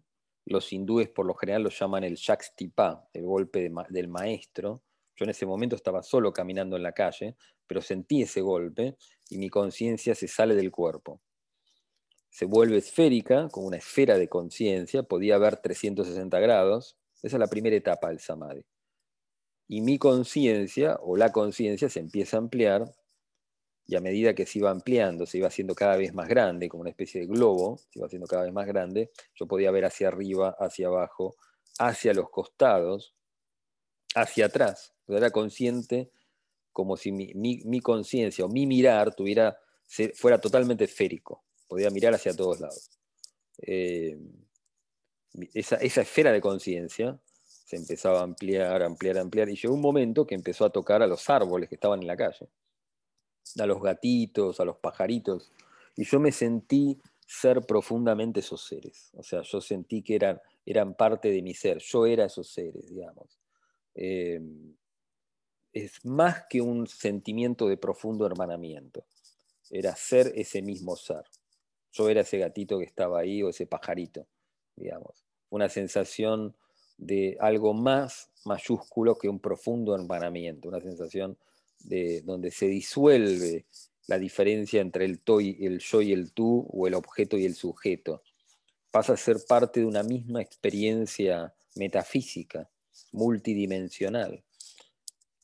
[0.49, 4.83] Los hindúes por lo general lo llaman el shakstipa, el golpe del maestro.
[5.15, 7.35] Yo en ese momento estaba solo caminando en la calle,
[7.67, 8.97] pero sentí ese golpe
[9.29, 11.21] y mi conciencia se sale del cuerpo.
[12.29, 16.97] Se vuelve esférica, como una esfera de conciencia, podía ver 360 grados.
[17.21, 18.65] Esa es la primera etapa del samadhi
[19.69, 22.91] y mi conciencia o la conciencia se empieza a ampliar
[23.89, 26.81] y a medida que se iba ampliando, se iba haciendo cada vez más grande, como
[26.81, 30.09] una especie de globo, se iba haciendo cada vez más grande, yo podía ver hacia
[30.09, 31.35] arriba, hacia abajo,
[31.79, 33.15] hacia los costados,
[34.13, 34.93] hacia atrás.
[35.07, 36.11] Era consciente
[36.71, 39.57] como si mi, conciencia o mi mirar tuviera,
[40.13, 42.91] fuera totalmente esférico, podía mirar hacia todos lados.
[43.57, 44.19] Eh,
[45.55, 50.27] esa, esa esfera de conciencia se empezaba a ampliar, ampliar, ampliar, y llegó un momento
[50.27, 52.49] que empezó a tocar a los árboles que estaban en la calle,
[53.59, 55.51] a los gatitos, a los pajaritos,
[55.95, 60.95] y yo me sentí ser profundamente esos seres, o sea, yo sentí que eran, eran
[60.95, 63.39] parte de mi ser, yo era esos seres, digamos.
[63.93, 64.75] Em,
[65.73, 69.05] es más que un sentimiento de profundo hermanamiento,
[69.69, 71.23] era ser ese mismo ser.
[71.91, 74.27] Yo era ese gatito que estaba ahí o ese pajarito,
[74.75, 75.25] digamos.
[75.49, 76.55] Una sensación
[76.97, 81.37] de algo más mayúsculo que un profundo hermanamiento, una sensación
[81.79, 83.65] de donde se disuelve
[84.07, 85.21] la diferencia entre el,
[85.59, 88.23] el yo y el tú o el objeto y el sujeto.
[88.91, 92.69] Pasa a ser parte de una misma experiencia metafísica,
[93.11, 94.43] multidimensional.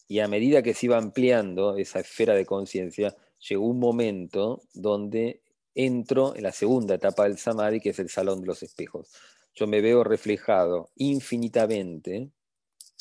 [0.08, 3.16] Y a medida que se iba ampliando esa esfera de conciencia,
[3.48, 5.42] llegó un momento donde
[5.76, 9.12] entro en la segunda etapa del samadhi, que es el salón de los espejos
[9.56, 12.30] yo me veo reflejado infinitamente,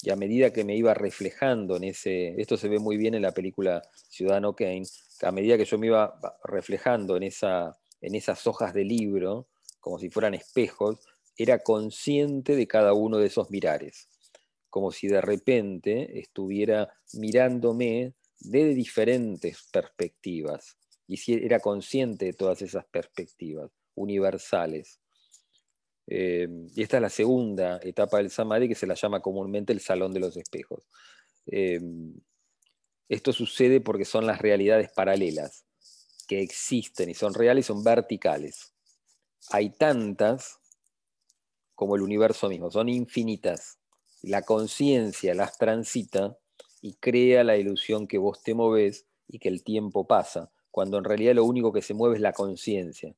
[0.05, 3.23] y a medida que me iba reflejando en ese, esto se ve muy bien en
[3.23, 4.83] la película Ciudadano Kane,
[5.23, 9.49] a medida que yo me iba reflejando en, esa, en esas hojas de libro,
[9.81, 10.99] como si fueran espejos,
[11.39, 14.09] era consciente de cada uno de esos mirares,
[14.69, 22.61] como si de repente estuviera mirándome de diferentes perspectivas, y si era consciente de todas
[22.61, 25.01] esas perspectivas universales.
[26.07, 29.81] Eh, y esta es la segunda etapa del samadhi que se la llama comúnmente el
[29.81, 30.87] salón de los espejos.
[31.47, 31.81] Eh,
[33.09, 35.65] esto sucede porque son las realidades paralelas
[36.27, 38.73] que existen y son reales y son verticales.
[39.51, 40.59] Hay tantas
[41.75, 43.79] como el universo mismo, son infinitas.
[44.23, 46.39] La conciencia las transita
[46.81, 51.05] y crea la ilusión que vos te moves y que el tiempo pasa, cuando en
[51.05, 53.15] realidad lo único que se mueve es la conciencia.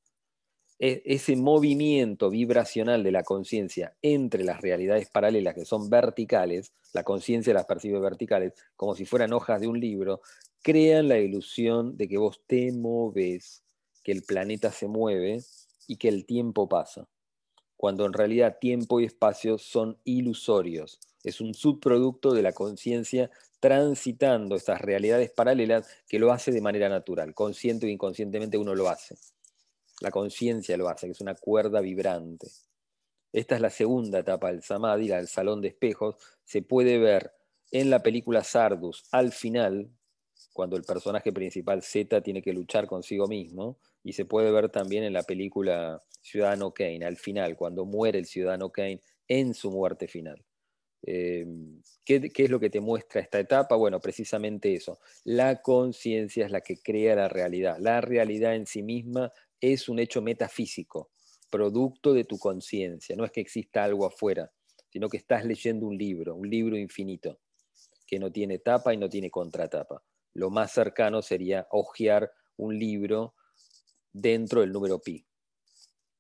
[0.79, 7.03] E, ese movimiento vibracional de la conciencia entre las realidades paralelas que son verticales, la
[7.03, 10.21] conciencia las percibe verticales, como si fueran hojas de un libro,
[10.63, 13.63] crean la ilusión de que vos te moves,
[14.05, 15.41] que el planeta se mueve
[15.87, 17.09] y que el tiempo pasa,
[17.77, 21.01] cuando en realidad tiempo y espacio son ilusorios.
[21.25, 26.89] Es un subproducto de la conciencia transitando estas realidades paralelas que lo hace de manera
[26.89, 29.17] natural, consciente o inconscientemente uno lo hace.
[30.01, 32.49] La conciencia lo hace, que es una cuerda vibrante.
[33.33, 36.17] Esta es la segunda etapa del samadhi, la del salón de espejos.
[36.45, 37.33] Se puede ver
[37.71, 39.91] en la película Sardus, al final,
[40.53, 45.03] cuando el personaje principal Z tiene que luchar consigo mismo, y se puede ver también
[45.03, 50.07] en la película Ciudadano Kane, al final, cuando muere el Ciudadano Kane en su muerte
[50.09, 50.45] final.
[51.05, 53.77] ¿qué, ¿Qué es lo que te muestra esta etapa?
[53.77, 54.99] Bueno, precisamente eso.
[55.25, 57.79] La conciencia es la que crea la realidad.
[57.79, 61.11] La realidad en sí misma es un hecho metafísico,
[61.51, 63.17] producto de tu conciencia.
[63.17, 64.51] No es que exista algo afuera,
[64.91, 67.41] sino que estás leyendo un libro, un libro infinito,
[68.07, 70.03] que no tiene tapa y no tiene contratapa.
[70.35, 73.35] Lo más cercano sería hojear un libro
[74.13, 75.27] dentro del número pi.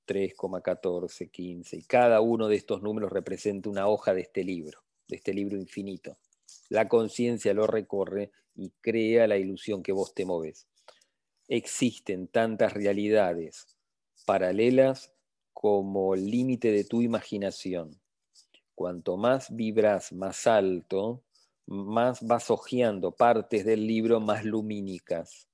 [0.07, 1.77] 3,14, 15.
[1.77, 5.57] Y cada uno de estos números representa una hoja de este libro, de este libro
[5.57, 6.19] infinito.
[6.69, 10.69] La conciencia lo recorre y crea la ilusión que vos te moves.
[11.49, 13.77] Existen tantas realidades
[14.25, 15.13] paralelas
[15.53, 18.01] como el límite de tu imaginación.
[18.75, 21.23] Cuanto más vibras más alto,
[21.67, 25.47] más vas hojeando partes del libro más lumínicas.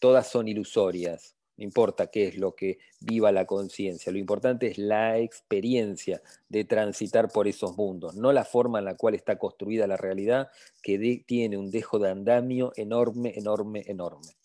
[0.00, 4.76] Todas son ilusorias, no importa qué es lo que viva la conciencia, lo importante es
[4.76, 9.86] la experiencia de transitar por esos mundos, no la forma en la cual está construida
[9.86, 10.48] la realidad,
[10.82, 14.41] que tiene un dejo de andamio enorme, enorme, enorme.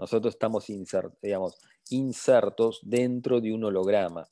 [0.00, 0.68] Nosotros estamos
[1.90, 4.28] insertos dentro de un holograma,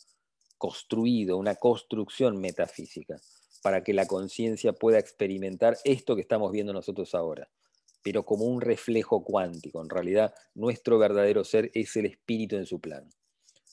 [0.56, 3.20] construido, una construcción metafísica,
[3.62, 7.48] para que la conciencia pueda experimentar esto que estamos viendo nosotros ahora
[8.02, 9.82] pero como un reflejo cuántico.
[9.82, 13.10] En realidad, nuestro verdadero ser es el espíritu en su plano.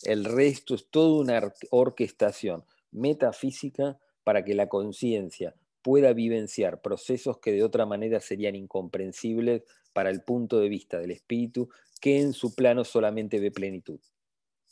[0.04, 7.52] El resto es toda una orquestación metafísica para que la conciencia pueda vivenciar procesos que
[7.52, 11.70] de otra manera serían incomprensibles para el punto de vista del espíritu,
[12.02, 14.00] que en su plano solamente ve plenitud.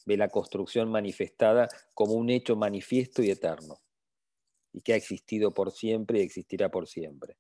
[0.08, 3.80] Ve la construcción manifestada como un hecho manifiesto y eterno,
[4.72, 7.38] y que ha existido por siempre y existirá por siempre.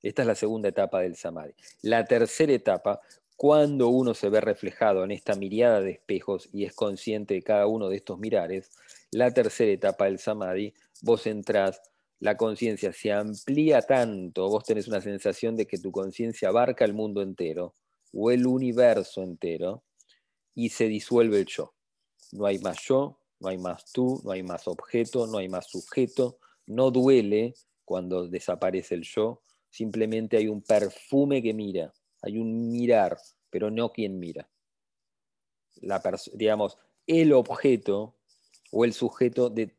[0.00, 1.52] Esta es la segunda etapa del samadhi.
[1.82, 3.02] La tercera etapa,
[3.36, 7.66] cuando uno se ve reflejado en esta mirada de espejos y es consciente de cada
[7.66, 8.70] uno de estos mirares,
[9.10, 10.72] la tercera etapa del samadhi,
[11.02, 11.82] vos entrás,
[12.22, 16.94] la conciencia se amplía tanto, vos tenés una sensación de que tu conciencia abarca el
[16.94, 17.74] mundo entero
[18.12, 19.82] o el universo entero
[20.54, 21.74] y se disuelve el yo.
[22.30, 25.68] No hay más yo, no hay más tú, no hay más objeto, no hay más
[25.68, 27.54] sujeto, no duele
[27.84, 33.18] cuando desaparece el yo, simplemente hay un perfume que mira, hay un mirar,
[33.50, 34.48] pero no quien mira.
[35.80, 36.00] La
[36.34, 38.14] digamos, el objeto
[38.72, 39.70] o el sujeto de,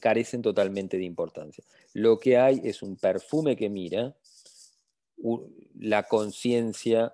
[0.00, 1.62] carecen totalmente de importancia.
[1.92, 4.16] Lo que hay es un perfume que mira,
[5.78, 7.12] la conciencia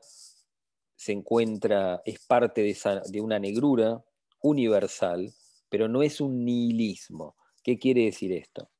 [0.94, 4.04] se encuentra, es parte de, de una negrura
[4.42, 5.34] universal,
[5.68, 7.34] pero no es un nihilismo.
[7.64, 8.70] ¿Qué quiere decir esto?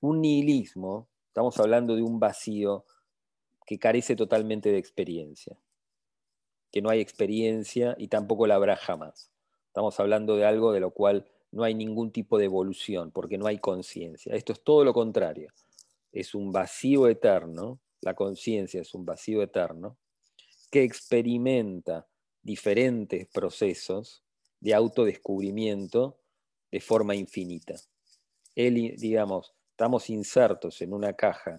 [0.00, 2.86] Un nihilismo, estamos hablando de un vacío
[3.66, 5.54] que carece totalmente de experiencia,
[6.72, 9.30] que no hay experiencia y tampoco la habrá jamás.
[9.66, 13.46] Estamos hablando de algo de lo cual no hay ningún tipo de evolución, porque no
[13.46, 14.34] hay conciencia.
[14.34, 15.52] Esto es todo lo contrario.
[16.12, 19.96] Es un vacío eterno, la conciencia es un vacío eterno,
[20.70, 22.06] que experimenta
[22.42, 24.22] diferentes procesos
[24.60, 26.18] de autodescubrimiento
[26.70, 27.74] de forma infinita.
[28.54, 31.58] Él, digamos, estamos insertos en una caja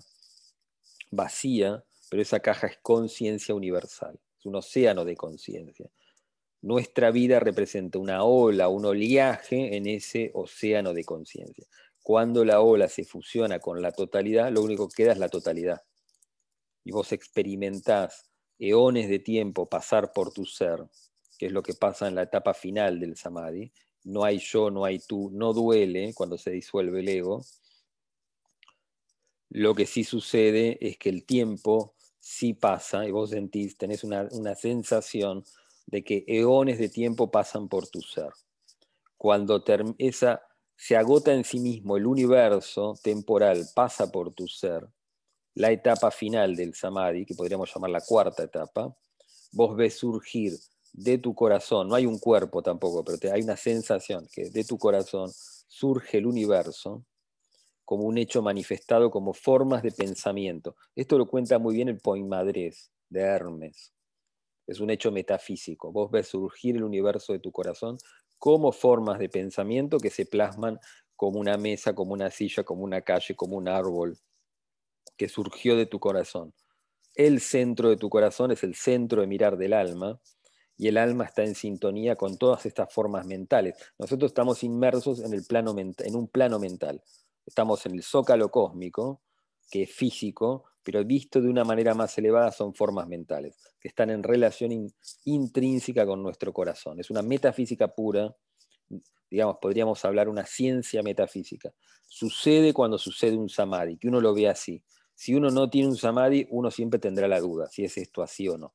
[1.09, 5.89] vacía pero esa caja es conciencia universal, es un océano de conciencia.
[6.61, 11.65] Nuestra vida representa una ola, un oleaje en ese océano de conciencia.
[12.03, 15.81] Cuando la ola se fusiona con la totalidad, lo único que queda es la totalidad.
[16.83, 20.85] Y vos experimentás eones de tiempo pasar por tu ser,
[21.37, 23.71] que es lo que pasa en la etapa final del samadhi.
[24.03, 27.41] No hay yo, no hay tú, no duele cuando se disuelve el ego.
[29.49, 34.29] Lo que sí sucede es que el tiempo sí pasa y vos sentís, tenés una,
[34.55, 35.43] sensación
[35.87, 38.29] de que eones de tiempo pasan por tu ser.
[39.17, 39.63] Cuando
[39.97, 40.41] esa,
[40.75, 44.87] se agota en sí mismo el universo temporal, pasa por tu ser,
[45.53, 48.95] la etapa final del samadhi, que podríamos llamar la cuarta etapa,
[49.51, 50.53] vos ves surgir
[50.93, 54.77] de tu corazón, no hay un cuerpo tampoco, pero hay una sensación que de tu
[54.77, 55.29] corazón
[55.67, 57.05] surge el universo
[57.85, 60.75] como un hecho manifestado como formas de pensamiento.
[60.95, 63.93] Esto lo cuenta muy bien el Poimadres de Hermes.
[64.67, 65.91] Es un hecho metafísico.
[65.91, 67.97] Vos ves surgir el universo de tu corazón
[68.37, 70.79] como formas de pensamiento que se plasman
[71.15, 74.17] como una mesa, como una silla, como una calle, como un árbol
[75.17, 76.53] que surgió de tu corazón.
[77.13, 80.19] El centro de tu corazón es el centro de mirar del alma
[80.77, 83.75] y el alma está en sintonía con todas estas formas mentales.
[83.99, 87.03] Nosotros estamos inmersos en, el plano en un plano mental.
[87.45, 89.21] Estamos en el zócalo cósmico,
[89.69, 94.09] que es físico, pero visto de una manera más elevada son formas mentales, que están
[94.09, 94.91] en relación
[95.25, 96.99] intrínseca con nuestro corazón.
[96.99, 98.35] Es una metafísica pura,
[99.29, 101.71] digamos, podríamos hablar una ciencia metafísica.
[102.07, 104.83] Sucede cuando sucede un samadhi, que uno lo ve así.
[105.13, 108.47] Si uno no tiene un samadhi, uno siempre tendrá la duda si es esto así
[108.47, 108.73] o no.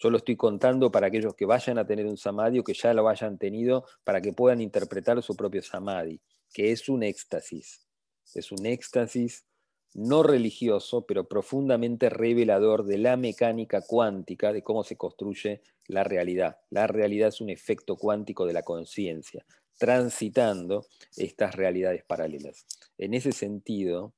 [0.00, 2.92] Yo lo estoy contando para aquellos que vayan a tener un samadhi o que ya
[2.94, 6.20] lo hayan tenido, para que puedan interpretar su propio samadhi,
[6.52, 7.88] que es un éxtasis
[8.34, 9.46] es un éxtasis
[9.94, 16.58] no religioso, pero profundamente revelador de la mecánica cuántica, de cómo se construye la realidad.
[16.70, 19.44] La realidad es un efecto cuántico de la conciencia,
[19.78, 20.86] transitando
[21.16, 22.66] estas realidades paralelas.
[22.98, 24.12] En ese sentido,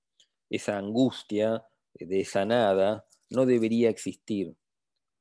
[0.48, 1.64] esa angustia
[1.94, 4.56] de esa nada no debería existir,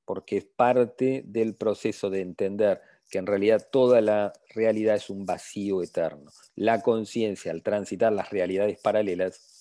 [0.06, 5.26] porque es parte del proceso de entender que en realidad toda la realidad es un
[5.26, 6.32] vacío eterno.
[6.56, 9.59] La conciencia, al transitar las realidades paralelas,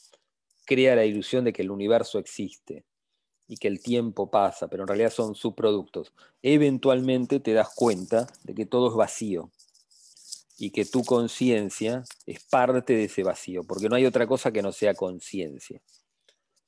[0.69, 2.85] crea la ilusión de que el universo existe
[3.49, 6.13] y que el tiempo pasa, pero en realidad son subproductos.
[6.43, 9.51] Eventualmente te das cuenta de que todo es vacío
[10.59, 14.63] y que tu conciencia es parte de ese vacío, porque no hay otra cosa que
[14.63, 15.81] no sea conciencia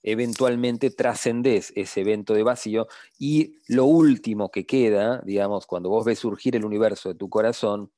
[0.03, 2.89] eventualmente trascendés ese evento de vacío
[3.19, 7.93] y lo último que queda, digamos, cuando vos ves surgir el universo de tu corazón,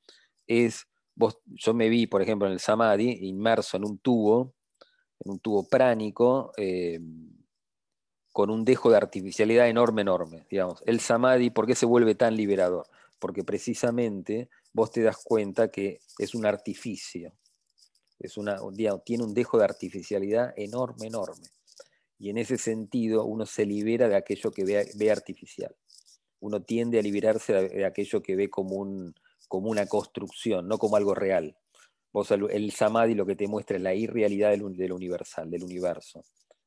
[0.47, 4.53] es, vos, yo me vi, por ejemplo, en el Samadhi, inmerso en un tubo,
[5.25, 6.99] un tubo pránico, eh,
[8.31, 10.81] con un dejo de artificialidad enorme, enorme, digamos.
[10.85, 12.87] El Samadhi, ¿por qué se vuelve tan liberador?
[13.19, 17.33] Porque precisamente vos te das cuenta que es un artificio,
[18.19, 18.57] es una,
[19.05, 21.47] tiene un dejo de artificialidad enorme, enorme
[22.23, 25.75] y en ese sentido uno se libera de aquello que ve, artificial.
[26.39, 29.11] Uno tiende a liberarse de, aquello que ve como,
[29.49, 31.57] como una construcción, no como algo real.
[32.13, 36.23] Vos, el, samadhi lo que te muestra es la irrealidad del, universal, del universo.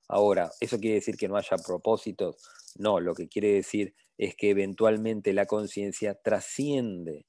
[0.08, 2.36] Ahora, ¿eso quiere decir que no haya propósitos?
[2.76, 7.26] No, lo que quiere decir es que eventualmente la conciencia trasciende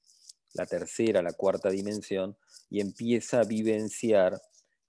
[0.54, 2.36] la tercera, la cuarta dimensión
[2.68, 4.40] y empieza a vivenciar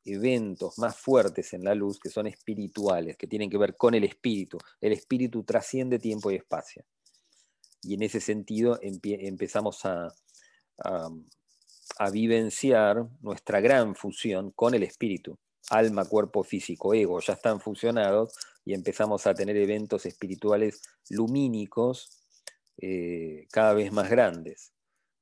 [0.05, 4.05] eventos más fuertes en la luz que son espirituales, que tienen que ver con el
[4.05, 4.57] espíritu.
[4.81, 6.83] El espíritu trasciende tiempo y espacio.
[7.83, 10.07] Y en ese sentido empezamos a,
[10.83, 11.09] a,
[12.11, 15.37] vivenciar nuestra gran fusión con el espíritu.
[15.69, 18.33] Alma, cuerpo, físico, ego, ya están fusionados
[18.63, 22.23] y empezamos a tener eventos espirituales lumínicos
[22.81, 24.71] eh, cada vez más grandes.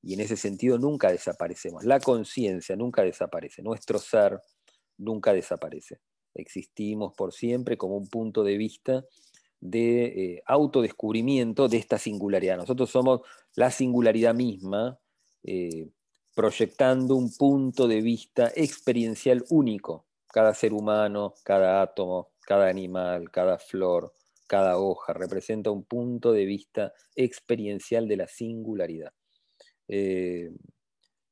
[0.04, 1.84] Y en ese sentido nunca desaparecemos.
[1.84, 3.62] La conciencia nunca desaparece.
[3.64, 4.40] Nuestro ser
[4.98, 6.00] nunca desaparece.
[6.36, 9.04] Existimos por siempre como un punto de vista
[9.60, 12.58] de eh, autodescubrimiento de esta singularidad.
[12.58, 13.22] Nosotros somos
[13.56, 15.00] la singularidad misma,
[15.44, 15.90] eh,
[16.38, 20.06] proyectando un punto de vista experiencial único.
[20.28, 24.14] Cada ser humano, cada átomo, cada animal, cada flor,
[24.46, 29.14] cada hoja representa un punto de vista experiencial de la singularidad.
[29.88, 30.52] Eh,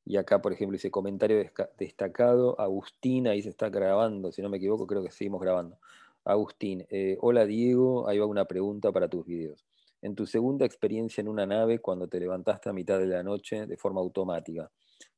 [0.05, 2.59] y acá, por ejemplo, dice comentario destacado.
[2.59, 5.77] Agustín, ahí se está grabando, si no me equivoco, creo que seguimos grabando.
[6.23, 9.67] Agustín, eh, hola Diego, ahí va una pregunta para tus videos.
[10.01, 13.67] En tu segunda experiencia en una nave, cuando te levantaste a mitad de la noche
[13.67, 14.71] de forma automática,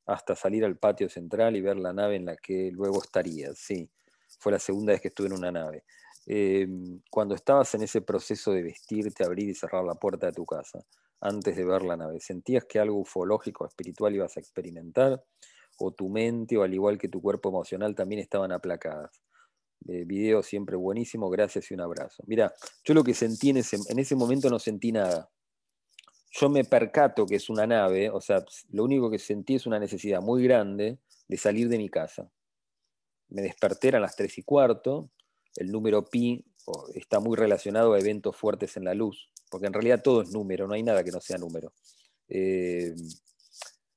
[0.08, 3.88] hasta salir al patio central y ver la nave en la que luego estarías, sí,
[4.40, 5.84] fue la segunda vez que estuve en una nave.
[6.26, 10.44] Em, cuando estabas en ese proceso de vestirte, abrir y cerrar la puerta de tu
[10.44, 10.80] casa,
[11.20, 12.20] antes de ver la nave?
[12.20, 15.22] ¿Sentías que algo ufológico, espiritual ibas a experimentar?
[15.78, 19.22] ¿O tu mente, o al igual que tu cuerpo emocional, también estaban aplacadas?
[19.80, 22.22] video siempre buenísimo, gracias y un abrazo.
[22.26, 22.52] Mira,
[22.84, 25.30] yo lo que sentí en ese, en ese momento no sentí nada.
[26.30, 29.78] Yo me percato que es una nave, o sea, lo único que sentí es una
[29.78, 32.30] necesidad muy grande de salir de mi casa.
[33.28, 35.10] Me desperté a las tres y cuarto,
[35.56, 36.44] el número pi
[36.94, 40.66] está muy relacionado a eventos fuertes en la luz porque en realidad todo es número,
[40.66, 41.72] no hay nada que no sea número.
[42.28, 42.94] Eh,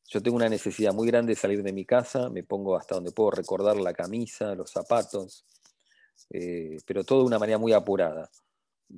[0.07, 3.11] yo tengo una necesidad muy grande de salir de mi casa, me pongo hasta donde
[3.11, 5.45] puedo recordar la camisa, los zapatos,
[6.29, 8.29] eh, pero todo de una manera muy apurada.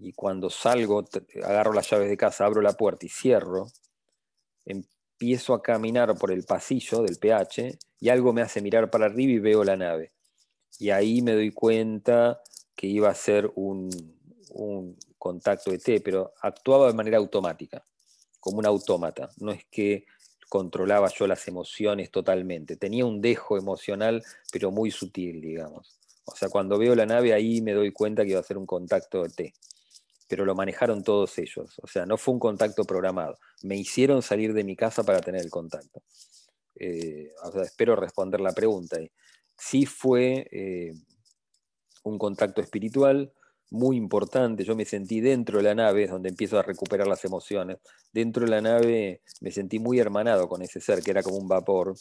[0.02, 1.06] Y cuando salgo,
[1.44, 3.68] agarro las llaves de casa, abro la puerta y cierro,
[4.66, 9.34] empiezo a caminar por el pasillo del PH y algo me hace mirar para arriba
[9.34, 10.14] y veo la nave.
[10.80, 12.42] Y ahí me doy cuenta
[12.76, 13.90] que iba a ser un,
[14.50, 17.84] un contacto ET, pero actuaba de manera automática,
[18.40, 19.30] como un autómata.
[19.38, 20.06] No es que
[20.50, 22.76] controlaba yo las emociones totalmente.
[22.76, 25.98] Tenía un dejo emocional, pero muy sutil, digamos.
[26.26, 28.66] O sea, cuando veo la nave ahí me doy cuenta que iba a ser un
[28.66, 29.54] contacto ET.
[30.34, 31.80] Pero lo manejaron todos ellos.
[31.80, 33.38] O sea, no fue un contacto programado.
[33.62, 36.02] Me hicieron salir de mi casa para tener el contacto.
[36.74, 37.32] Eh,
[37.64, 38.98] espero responder la pregunta.
[39.56, 40.92] Sí fue eh,
[42.04, 43.32] un contacto espiritual,
[43.70, 44.64] muy importante.
[44.64, 47.78] Yo me sentí dentro de la nave, donde empiezo a recuperar las emociones.
[48.12, 51.48] Dentro de la nave me sentí muy hermanado con ese ser, que era como un
[51.48, 51.94] vapor.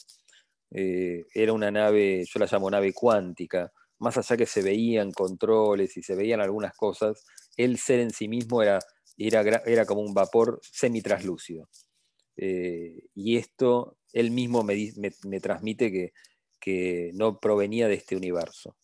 [0.70, 3.70] Eh, era una nave, yo la llamo nave cuántica.
[3.98, 7.26] Más allá que se veían controles y se veían algunas cosas,
[7.56, 8.78] el ser en sí mismo era,
[9.16, 11.68] era, era como un vapor semi-traslúcido.
[12.36, 16.12] Eh, y esto, él mismo me, transmite que,
[16.60, 18.76] que no provenía de este universo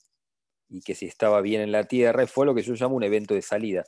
[0.69, 3.35] y que si estaba bien en la tierra, fue lo que yo llamo un evento
[3.35, 3.85] de salida.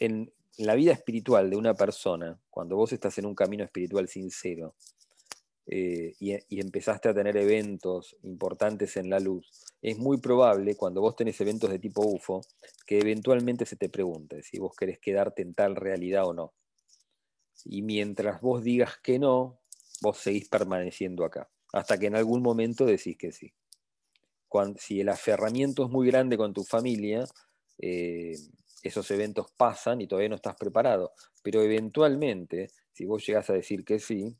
[0.00, 4.76] en, la vida espiritual de una persona, cuando vos estás en un camino espiritual sincero
[5.66, 9.50] eh, y, empezaste a tener eventos importantes en la luz,
[9.84, 12.40] es muy probable cuando vos tenés eventos de tipo UFO
[12.86, 16.54] que eventualmente se te pregunte si vos querés quedarte en tal realidad o no.
[17.66, 19.60] Y mientras vos digas que no,
[20.00, 23.52] vos seguís permaneciendo acá, hasta que en algún momento decís que sí.
[24.78, 27.26] si el aferramiento es muy grande con tu familia,
[27.78, 28.38] eh,
[28.82, 31.12] esos eventos pasan y todavía no estás preparado.
[31.42, 34.34] Pero eventualmente, si vos llegás a decir que sí,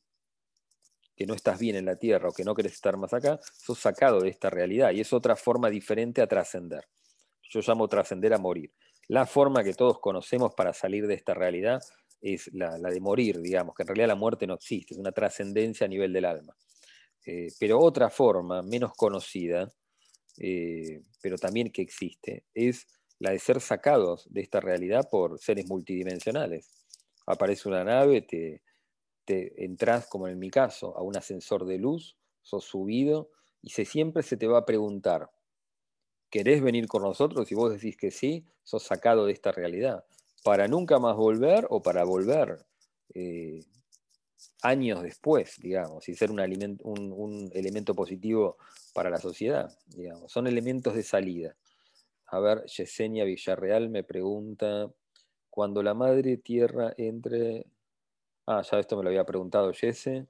[1.17, 3.79] que no estás bien en la tierra o que no querés estar más acá, sos
[3.79, 6.85] sacado de esta realidad y es otra forma diferente a trascender.
[7.49, 8.73] Yo llamo trascender a morir.
[9.09, 11.81] La forma que todos conocemos para salir de esta realidad
[12.21, 15.85] es la, de morir, digamos, que en realidad la muerte no existe, es una trascendencia
[15.85, 16.57] a nivel del alma.
[17.27, 19.73] Eh, pero otra forma, menos conocida,
[20.39, 22.87] eh, pero también que existe, es
[23.19, 26.71] la de ser sacados de esta realidad por seres multidimensionales.
[27.27, 28.63] Aparece una nave, te,
[29.27, 33.31] entras, como en mi caso, a un ascensor de luz, sos subido,
[33.63, 35.31] y se, siempre se te va a preguntar,
[36.31, 37.51] ¿querés venir con nosotros?
[37.51, 40.05] Y vos decís que sí, sos sacado de esta realidad.
[40.43, 42.67] Para nunca más volver o para volver
[43.15, 43.65] eh,
[44.63, 46.41] años después, digamos, y ser un,
[46.83, 48.57] un, elemento positivo
[48.93, 50.31] para la sociedad, digamos.
[50.33, 51.57] Son elementos de salida.
[52.27, 54.91] A ver, Yesenia Villarreal me pregunta,
[55.51, 57.67] cuando la madre tierra entre...
[58.47, 60.27] Ah, ya esto me lo había preguntado Jesse.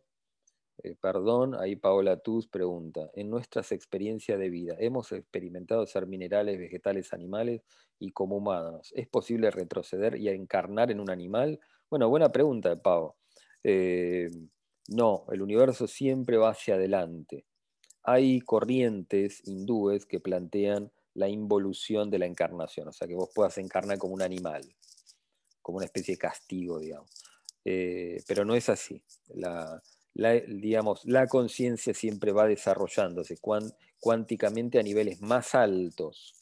[0.83, 6.59] Eh, perdón, ahí Paola Tuz pregunta, en nuestras experiencias de vida, ¿hemos experimentado ser minerales,
[6.59, 7.62] vegetales, animales
[7.99, 8.93] y como humanos?
[8.95, 11.59] ¿Es posible retroceder y encarnar en un animal?
[11.91, 13.15] Bueno, buena pregunta, Pau.
[13.65, 14.31] Eh,
[14.89, 17.47] no, el universo siempre va hacia adelante.
[18.05, 23.59] Hay corrientes hindúes que plantean la involución de la encarnación, o sea, que vos puedas
[23.59, 24.62] encarnar como un animal,
[25.62, 27.11] como una especie de castigo, digamos.
[27.65, 29.03] Eh, pero no es así.
[29.35, 29.83] La,
[30.47, 33.37] digamos, la conciencia siempre va desarrollándose
[33.99, 36.35] cuánticamente a niveles más altos,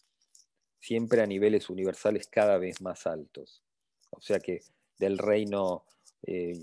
[0.79, 3.63] siempre a niveles universales cada vez más altos.
[4.11, 4.61] O sea que
[4.99, 5.85] del reino
[6.25, 6.61] eh,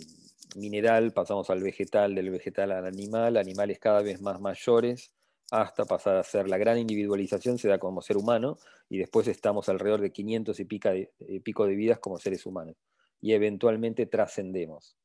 [0.56, 5.12] mineral pasamos al vegetal, del vegetal al animal, animales cada vez más mayores,
[5.52, 9.68] hasta pasar a ser la gran individualización se da como ser humano y después estamos
[9.68, 12.76] alrededor de 500 y eh, pico de vidas como seres humanos
[13.22, 14.98] y eventualmente trascendemos,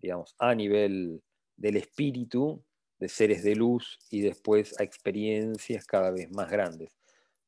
[0.00, 1.22] digamos, a nivel
[1.56, 2.62] del espíritu,
[2.98, 6.96] de seres de luz y después a experiencias cada vez más grandes,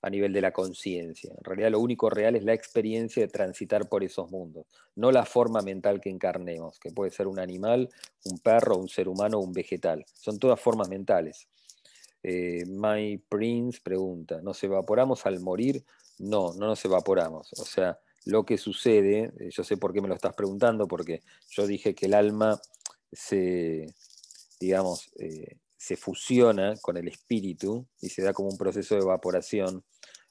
[0.03, 1.33] a nivel de la conciencia.
[1.37, 5.25] En realidad lo único real es la experiencia de transitar por esos mundos, no la
[5.25, 7.89] forma mental que encarnemos, que puede ser un animal,
[8.25, 10.05] un perro, un ser humano un vegetal.
[10.13, 11.49] Son todas formas mentales.
[12.23, 15.85] Eh, My Prince pregunta, ¿nos evaporamos al morir?
[16.19, 17.53] No, no nos evaporamos.
[17.55, 21.23] O sea, lo que sucede, eh, yo sé por qué me lo estás preguntando, porque
[21.51, 22.61] yo dije que el alma
[23.13, 23.87] se,
[24.61, 29.85] digamos, eh, se fusiona con el espíritu y se da como un proceso de evaporación.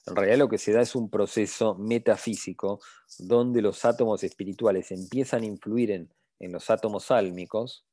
[0.06, 2.80] En realidad lo que se da es un proceso metafísico
[3.18, 7.84] donde los átomos espirituales empiezan a influir en, en los átomos álmicos,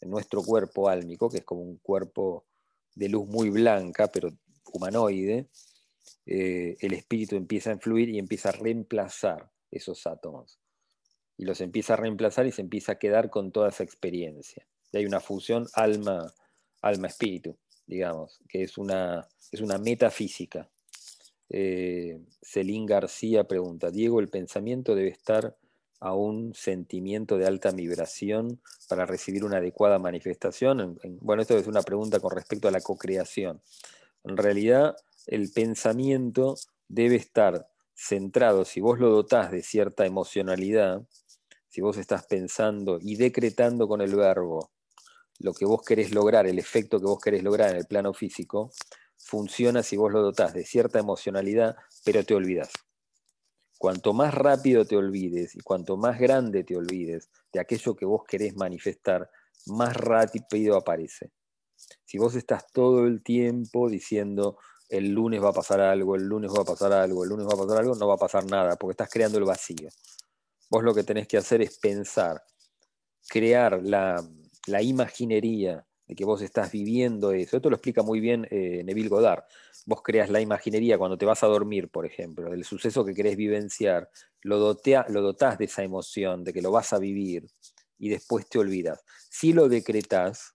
[0.00, 2.44] en nuestro cuerpo álmico, que es como un cuerpo
[2.94, 4.30] de luz muy blanca, pero
[4.72, 5.48] humanoide,
[6.26, 10.58] eh, el espíritu empieza a influir y empieza a reemplazar esos átomos.
[11.36, 14.66] Y los empieza a reemplazar y se empieza a quedar con toda esa experiencia.
[14.92, 16.32] Y hay una fusión alma,
[16.82, 20.70] alma-espíritu, digamos, que es una, es una metafísica.
[21.48, 25.56] Eh, Celín García pregunta, Diego, ¿el pensamiento debe estar
[26.00, 30.98] a un sentimiento de alta vibración para recibir una adecuada manifestación?
[31.20, 33.62] bueno, esto es una pregunta con respecto a la co-creación.
[34.24, 34.96] En realidad,
[35.26, 36.56] el pensamiento
[36.88, 41.02] debe estar centrado, si vos lo dotás de cierta emocionalidad,
[41.68, 44.70] si vos estás pensando y decretando con el verbo
[45.38, 48.70] lo que vos querés lograr, el efecto que vos querés lograr en el plano físico,
[49.16, 52.70] funciona si vos lo dotás de cierta emocionalidad, pero te olvidas.
[53.78, 58.22] Cuanto más rápido te olvides y cuanto más grande te olvides de aquello que vos
[58.24, 59.28] querés manifestar,
[59.66, 61.32] más rápido aparece.
[62.04, 64.58] Si vos estás todo el tiempo diciendo,
[64.92, 67.54] el lunes va a pasar algo, el lunes va a pasar algo, el lunes va
[67.54, 69.88] a pasar algo, no va a pasar nada, porque estás creando el vacío.
[70.68, 72.42] Vos lo que tenés que hacer es pensar,
[73.26, 74.22] crear la,
[74.82, 77.56] imaginería de que vos estás viviendo eso.
[77.56, 79.44] Esto lo explica muy bien eh, Neville Goddard.
[79.86, 83.36] Vos creas la imaginería cuando te vas a dormir, por ejemplo, del suceso que querés
[83.38, 84.10] vivenciar,
[84.42, 87.46] lo, lo dotás de esa emoción, de que lo vas a vivir,
[87.98, 89.02] y después te olvidas.
[89.30, 90.54] Si lo decretás,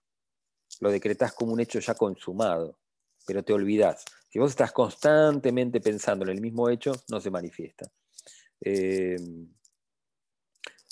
[0.78, 2.78] lo decretás como un hecho ya consumado,
[3.26, 4.04] pero te olvidás.
[4.38, 7.90] Si vos estás constantemente pensando en el mismo hecho, no se manifiesta.
[8.60, 9.16] Eh,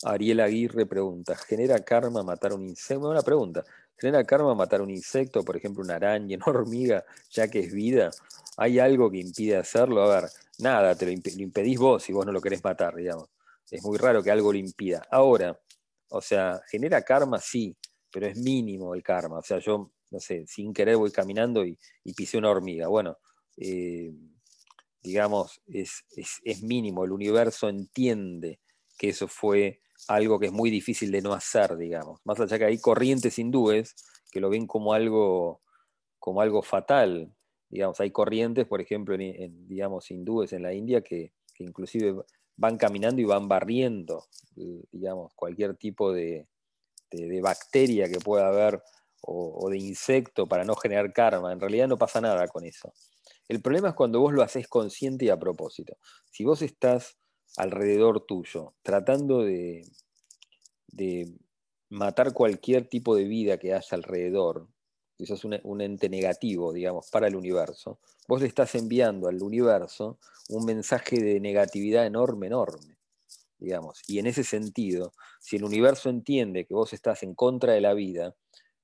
[0.02, 3.06] Ariel Aguirre pregunta, ¿genera karma matar un insecto?
[3.06, 3.64] Buena pregunta.
[3.96, 8.10] ¿Genera karma matar un insecto, por ejemplo, una araña, una hormiga, ya que es vida?
[8.56, 10.02] ¿Hay algo que impide hacerlo?
[10.02, 13.28] A ver, nada, te lo, impedís vos si vos no lo querés matar, digamos.
[13.70, 15.06] Es muy raro que algo lo impida.
[15.08, 15.56] Ahora,
[16.08, 17.76] o sea, genera karma, sí,
[18.10, 19.38] pero es mínimo el karma.
[19.38, 21.78] O sea, yo, no sé, sin querer voy caminando y,
[22.16, 22.88] pisé una hormiga.
[22.88, 23.18] Bueno,
[23.56, 24.12] eh,
[25.06, 26.04] digamos, es,
[26.62, 27.04] mínimo.
[27.04, 28.58] El universo entiende
[28.98, 32.20] que eso fue algo que es muy difícil de no hacer, digamos.
[32.24, 33.94] Más allá que hay corrientes hindúes
[34.32, 35.62] que lo ven como algo,
[36.18, 37.32] como algo fatal.
[37.68, 42.16] Digamos, hay corrientes, por ejemplo, en, digamos, hindúes en la India que, inclusive
[42.56, 44.26] van caminando y van barriendo,
[44.56, 46.48] eh, digamos, cualquier tipo de,
[47.40, 48.82] bacteria que pueda haber
[49.22, 51.52] o, de insecto para no generar karma.
[51.52, 52.92] En realidad no pasa nada con eso.
[53.48, 55.96] El problema es cuando vos lo haces consciente y a propósito.
[56.30, 57.16] Si vos estás
[57.56, 59.86] alrededor tuyo tratando de,
[60.88, 61.32] de
[61.88, 64.68] matar cualquier tipo de vida que haya alrededor,
[65.18, 70.18] eso es un, ente negativo, digamos, para el universo, vos le estás enviando al universo
[70.50, 72.98] un mensaje de negatividad enorme, enorme,
[73.58, 74.02] digamos.
[74.06, 77.94] Y en ese sentido, si el universo entiende que vos estás en contra de la
[77.94, 78.34] vida,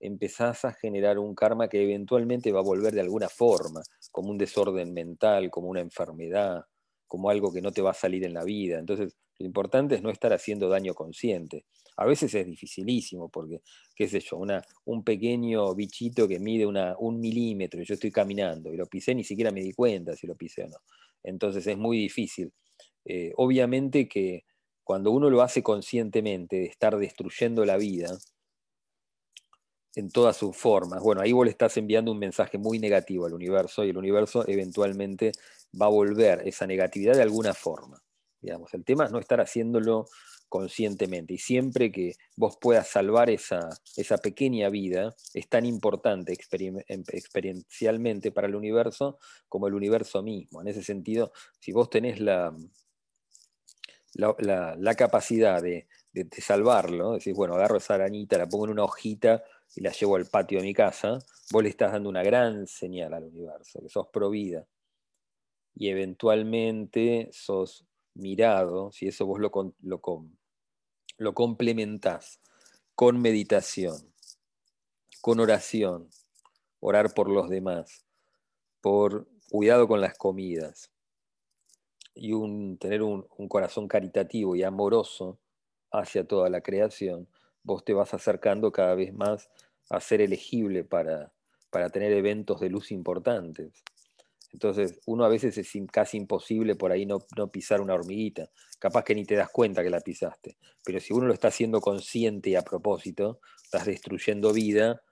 [0.03, 4.37] empezás a generar un karma que eventualmente va a volver de alguna forma, como un
[4.37, 6.65] desorden mental, como una enfermedad,
[7.07, 8.81] como algo que no te va a salir en la vida.
[8.81, 11.67] Entonces, lo importante es no estar haciendo daño consciente.
[11.97, 13.61] A veces es dificilísimo porque,
[13.95, 18.11] qué sé yo, una, un pequeño bichito que mide una, un milímetro y yo estoy
[18.11, 20.79] caminando y lo pisé, ni siquiera me di cuenta si lo pisé o no.
[21.23, 22.53] Entonces es muy difícil.
[23.05, 24.45] Eh, obviamente que
[24.83, 28.19] cuando uno lo hace conscientemente de estar destruyendo la vida
[29.95, 33.35] en todas sus formas, bueno, ahí vos le estás enviando un mensaje muy negativo al
[33.35, 35.33] universo y el universo eventualmente
[35.81, 38.03] va a volver esa negatividad de alguna forma.
[38.41, 40.07] Digamos, el tema es no estar haciéndolo
[40.53, 41.33] conscientemente.
[41.33, 48.33] Y siempre que vos puedas salvar esa, esa pequeña vida, es tan importante em, experiencialmente
[48.33, 49.19] para el universo
[49.49, 50.61] como el universo mismo.
[50.61, 52.55] En ese sentido, si vos tenés la,
[54.13, 55.87] la, capacidad de,
[56.39, 59.43] salvarlo, decís, bueno, agarro esa arañita, la pongo en una hojita
[59.75, 61.19] y la llevo al patio de mi casa,
[61.51, 64.67] vos le estás dando una gran señal al universo, que sos pro vida.
[65.75, 69.51] Y eventualmente sos mirado, si eso vos lo,
[69.81, 70.01] lo,
[71.17, 72.41] lo complementás
[72.95, 74.13] con meditación,
[75.23, 76.11] con oración,
[76.81, 78.05] orar por los demás,
[78.81, 80.91] por cuidado con las comidas
[82.15, 82.33] y
[82.77, 85.39] tener un, corazón caritativo y amoroso
[85.91, 87.29] hacia toda la creación,
[87.63, 89.51] vos te vas acercando cada vez más
[89.91, 91.33] a ser elegible para,
[91.71, 93.83] para tener eventos de luz importantes.
[94.53, 98.51] Entonces, uno a veces es casi imposible por ahí no, pisar una hormiguita.
[98.79, 100.59] Capaz que ni te das cuenta que la pisaste.
[100.85, 105.03] Pero si uno lo está haciendo consciente y a propósito, estás destruyendo vida,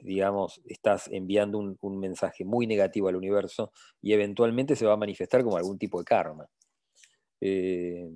[0.00, 3.72] digamos, estás enviando un, mensaje muy negativo al universo
[4.02, 6.48] y eventualmente se va a manifestar como algún tipo de karma.
[7.40, 8.10] Eh,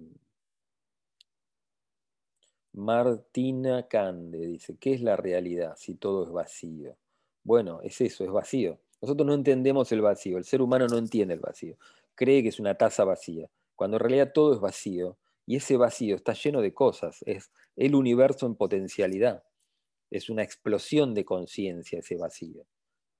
[2.78, 6.96] Martina Cande dice, ¿qué es la realidad si todo es vacío?
[7.42, 8.78] Bueno, es eso, es vacío.
[9.02, 11.76] Nosotros no entendemos el vacío, el ser humano no entiende el vacío,
[12.14, 16.14] cree que es una taza vacía, cuando en realidad todo es vacío y ese vacío
[16.14, 19.42] está lleno de cosas, es el universo en potencialidad,
[20.08, 22.64] es una explosión de conciencia ese vacío,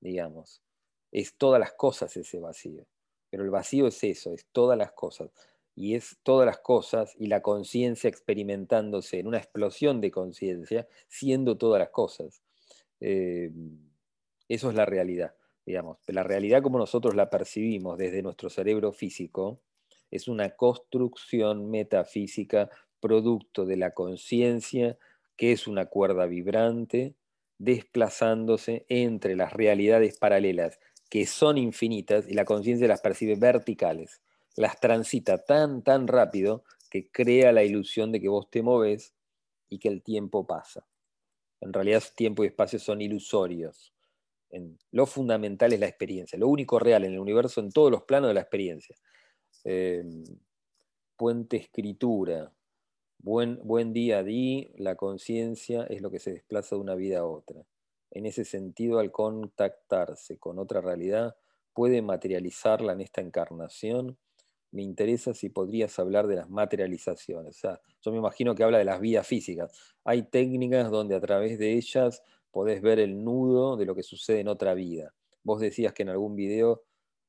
[0.01, 0.63] digamos,
[1.11, 2.87] es todas las cosas ese vacío,
[3.29, 5.33] pero el vacío es eso, es todas las cosas
[5.79, 11.57] y es todas las cosas y la conciencia experimentándose en una explosión de conciencia, siendo
[11.57, 12.43] todas las cosas.
[13.01, 13.51] Eh,
[14.49, 15.35] eso es la realidad
[15.69, 19.61] digamos, la realidad como nosotros la percibimos desde nuestro cerebro físico
[20.11, 22.71] es una construcción metafísica
[23.01, 24.97] producto de la conciencia
[25.37, 27.15] que es una cuerda vibrante
[27.59, 34.23] desplazándose entre las realidades paralelas que son infinitas y la conciencia las percibe verticales,
[34.59, 39.15] las transita tan, tan rápido que crea la ilusión de que vos te moves
[39.69, 40.87] y que el tiempo pasa.
[41.61, 43.93] En realidad tiempo y espacio son ilusorios
[44.91, 48.29] lo fundamental es la experiencia, lo único real en el universo, en todos los planos
[48.29, 48.97] de la experiencia.
[49.65, 50.25] Em,
[51.17, 52.53] puente escritura,
[53.19, 57.27] buen, buen día, di, la conciencia es lo que se desplaza de una vida a
[57.27, 57.63] otra.
[58.11, 61.37] En ese sentido, al contactarse con otra realidad,
[61.75, 64.19] puede materializarla en esta encarnación.
[64.71, 67.57] Me interesa si podrías hablar de las materializaciones.
[67.57, 69.73] O sea, yo me imagino que habla de las vidas físicas.
[70.05, 74.41] Hay técnicas donde a través de ellas podés ver el nudo de lo que sucede
[74.41, 75.15] en otra vida.
[75.43, 76.85] Vos decías que en algún video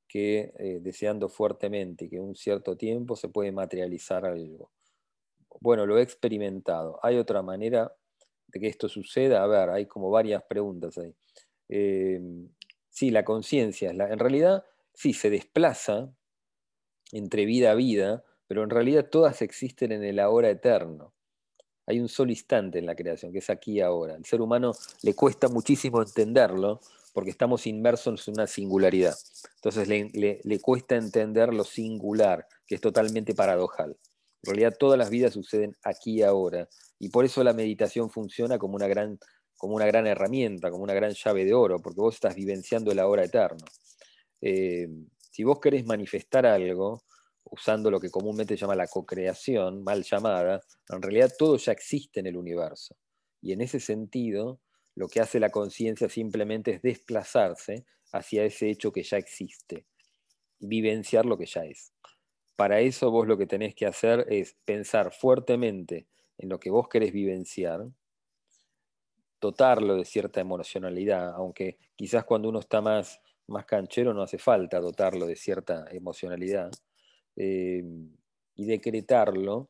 [0.08, 4.72] que eh, deseando fuertemente que un cierto tiempo se puede materializar algo.
[5.62, 7.00] Bueno, lo he experimentado.
[7.04, 7.94] ¿Hay otra manera
[8.48, 9.44] de que esto suceda?
[9.44, 11.14] A ver, hay como varias preguntas ahí.
[11.70, 12.20] Eh,
[12.90, 16.12] sí, la conciencia, en realidad sí se desplaza
[17.12, 21.14] entre vida a vida, pero en realidad todas existen en el ahora eterno.
[21.86, 24.16] Hay un solo instante en la creación, que es aquí y ahora.
[24.16, 26.80] El ser humano le cuesta muchísimo entenderlo,
[27.14, 29.16] porque estamos inmersos en una singularidad.
[29.56, 33.98] Entonces le, cuesta entender lo singular, que es totalmente paradojal.
[34.44, 38.58] En realidad todas las vidas suceden aquí y ahora, y por eso la meditación funciona
[38.58, 39.20] como una gran,
[39.58, 43.00] como una gran herramienta, como una gran llave de oro, porque vos estás vivenciando el
[43.00, 43.66] ahora eterno.
[44.42, 44.88] Eh,
[45.40, 47.06] si vos querés manifestar algo,
[47.46, 50.60] usando lo que comúnmente se llama la cocreación, mal llamada,
[50.90, 52.98] en realidad todo ya existe en el universo.
[53.42, 54.60] Y en ese sentido,
[54.96, 59.86] lo que hace la conciencia simplemente es desplazarse hacia ese hecho que ya existe,
[60.60, 61.94] vivenciar lo que ya es.
[62.58, 66.90] Para eso vos lo que tenés que hacer es pensar fuertemente en lo que vos
[66.90, 67.88] querés vivenciar,
[69.40, 74.80] dotarlo de cierta emocionalidad, aunque quizás cuando uno está más, más canchero no hace falta
[74.80, 76.72] dotarlo de cierta emocionalidad,
[77.36, 77.84] eh,
[78.56, 79.70] y decretarlo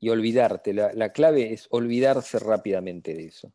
[0.00, 0.72] y olvidarte.
[0.72, 3.52] La, clave es olvidarse rápidamente de eso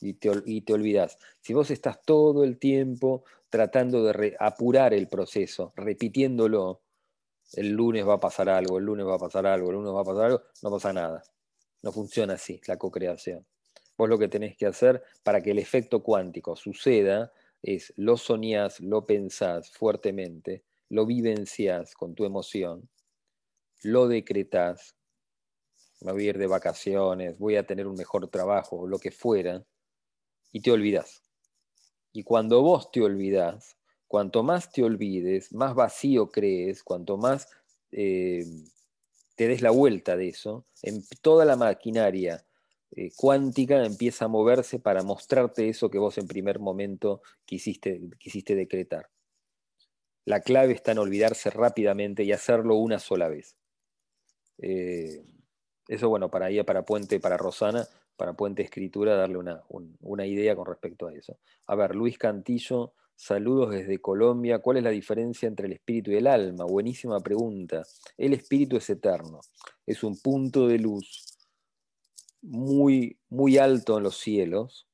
[0.00, 1.18] y te, y te olvidas.
[1.40, 6.82] Si vos estás todo el tiempo tratando de apurar el proceso, repitiéndolo,
[7.54, 10.00] el lunes va a pasar algo, el lunes va a pasar algo, el lunes va
[10.00, 11.22] a pasar algo, no pasa nada.
[11.82, 13.46] No funciona así la co-creación.
[13.96, 17.32] Vos lo que tenés que hacer para que el efecto cuántico suceda
[17.66, 22.88] es lo soñás, lo pensás fuertemente, lo vivenciás con tu emoción,
[23.82, 24.94] lo decretás,
[26.00, 29.66] me voy a ir de vacaciones, voy a tener un mejor trabajo, lo que fuera,
[30.52, 31.24] y te olvidas.
[32.12, 37.48] Y cuando vos te olvidas, cuanto más te olvides, más vacío crees, cuanto más
[37.90, 38.46] eh,
[39.34, 42.46] te des la vuelta de eso, en toda la maquinaria
[42.92, 48.54] eh, cuántica empieza a moverse para mostrarte eso que vos en primer momento quisiste, quisiste
[48.54, 49.08] decretar.
[50.24, 53.56] La clave está en olvidarse rápidamente y hacerlo una sola vez.
[54.58, 55.24] Eh,
[55.88, 60.66] eso, bueno, para ella, para Puente, para Rosana, para Puente Escritura, darle una, idea con
[60.66, 61.38] respecto a eso.
[61.66, 64.58] A ver, Luis Cantillo, saludos desde Colombia.
[64.58, 66.64] ¿Cuál es la diferencia entre el espíritu y el alma?
[66.64, 67.84] Buenísima pregunta.
[68.16, 69.40] El espíritu es eterno,
[69.86, 71.35] es un punto de luz
[72.42, 74.86] muy, muy alto en los cielos.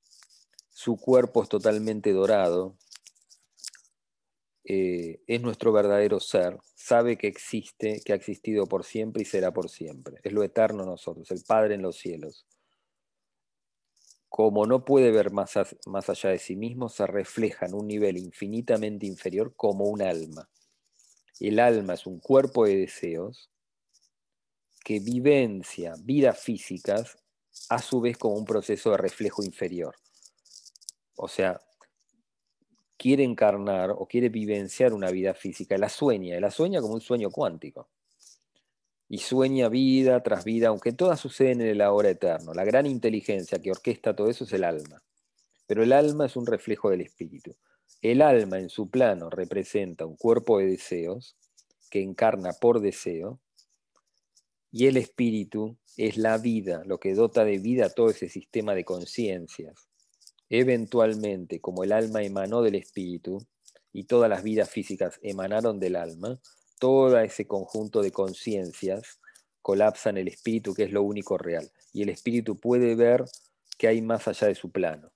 [0.70, 2.76] Su cuerpo es totalmente dorado,
[4.64, 9.52] eh, es nuestro verdadero ser, sabe que existe, que ha existido por siempre y será
[9.52, 10.18] por siempre.
[10.22, 12.46] Es lo eterno nosotros, el Padre en los cielos
[14.32, 18.16] como no puede ver más, más allá de sí mismo, se refleja en un nivel
[18.16, 20.48] infinitamente inferior como un alma.
[21.38, 23.50] El alma es un cuerpo de deseos
[24.82, 27.18] que vivencia vidas físicas
[27.68, 29.96] a su vez como un proceso de reflejo inferior.
[31.16, 31.60] O sea,
[32.96, 37.30] quiere encarnar o quiere vivenciar una vida física, la sueña, la sueña como un sueño
[37.30, 37.88] cuántico
[39.12, 42.54] y sueña vida tras vida, aunque todas suceden en el ahora eterno.
[42.54, 45.02] La gran inteligencia que orquesta todo eso es el alma.
[45.66, 47.54] Pero el alma es un reflejo del espíritu.
[48.00, 51.36] El alma en su plano representa un cuerpo de deseos
[51.90, 53.38] que encarna por deseo
[54.72, 58.84] y el espíritu es la vida, lo que dota de vida todo ese sistema de
[58.84, 59.86] conciencias.
[60.48, 63.46] Eventualmente, como el alma emanó del espíritu
[63.92, 66.40] y todas las vidas físicas emanaron del alma,
[66.78, 69.20] todo ese conjunto de conciencias
[69.60, 71.70] colapsa en el espíritu, que es lo único real.
[71.92, 73.24] Y el espíritu puede ver
[73.78, 75.12] que hay más allá de su plano.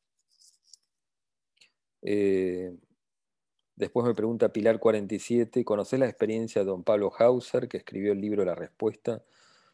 [2.02, 2.76] Eh,
[3.74, 8.20] después me pregunta Pilar 47, ¿conoces la experiencia de don Pablo Hauser, que escribió el
[8.20, 9.24] libro La Respuesta?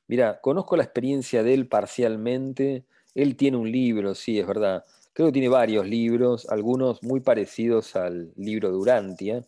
[0.09, 2.85] Mira, conozco la experiencia de él parcialmente.
[3.15, 4.85] Él tiene un libro, sí, es verdad.
[5.13, 9.45] Creo que tiene varios libros, algunos muy parecidos al libro de Urantia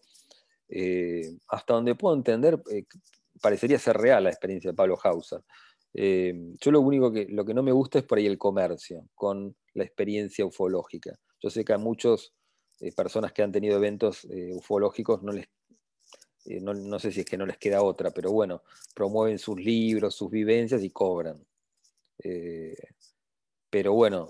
[0.68, 2.84] eh, hasta donde puedo entender, eh,
[3.40, 5.42] parecería ser real la experiencia de Pablo Hauser.
[5.92, 9.08] Eh, yo lo único que, lo que no me gusta es por ahí el comercio,
[9.14, 11.16] con la experiencia ufológica.
[11.40, 12.32] Yo sé que a muchas
[12.96, 15.46] personas que han tenido eventos ufológicos no les
[16.46, 18.62] no, sé si es que no les queda otra, pero bueno,
[18.94, 21.44] promueven sus libros, sus vivencias y cobran.
[23.70, 24.28] pero bueno,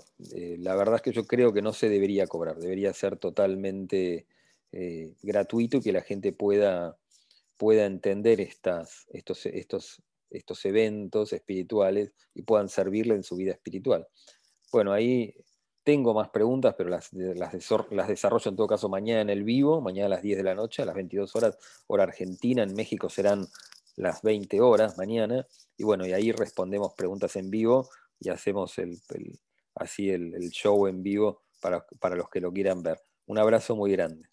[0.57, 4.25] la verdad es que yo creo que no se debería cobrar, debería ser totalmente
[4.77, 6.97] eh, gratuito y que la gente pueda,
[7.55, 14.05] pueda entender estas, estos, estos, estos eventos espirituales y puedan servirle en su vida espiritual.
[14.73, 15.33] Bueno, ahí
[15.85, 17.53] tengo más preguntas, pero las, las,
[17.91, 20.55] las, desarrollo en todo caso mañana en el vivo, mañana a las 10 de la
[20.55, 21.57] noche, a las 22 horas,
[21.87, 23.45] hora argentina, en México serán
[23.95, 27.87] las 20 horas mañana, y bueno, y ahí respondemos preguntas en vivo
[28.19, 28.99] y hacemos el,
[29.75, 32.99] así el, show en vivo para, para los que lo quieran ver.
[33.27, 34.27] Un abrazo muy grande.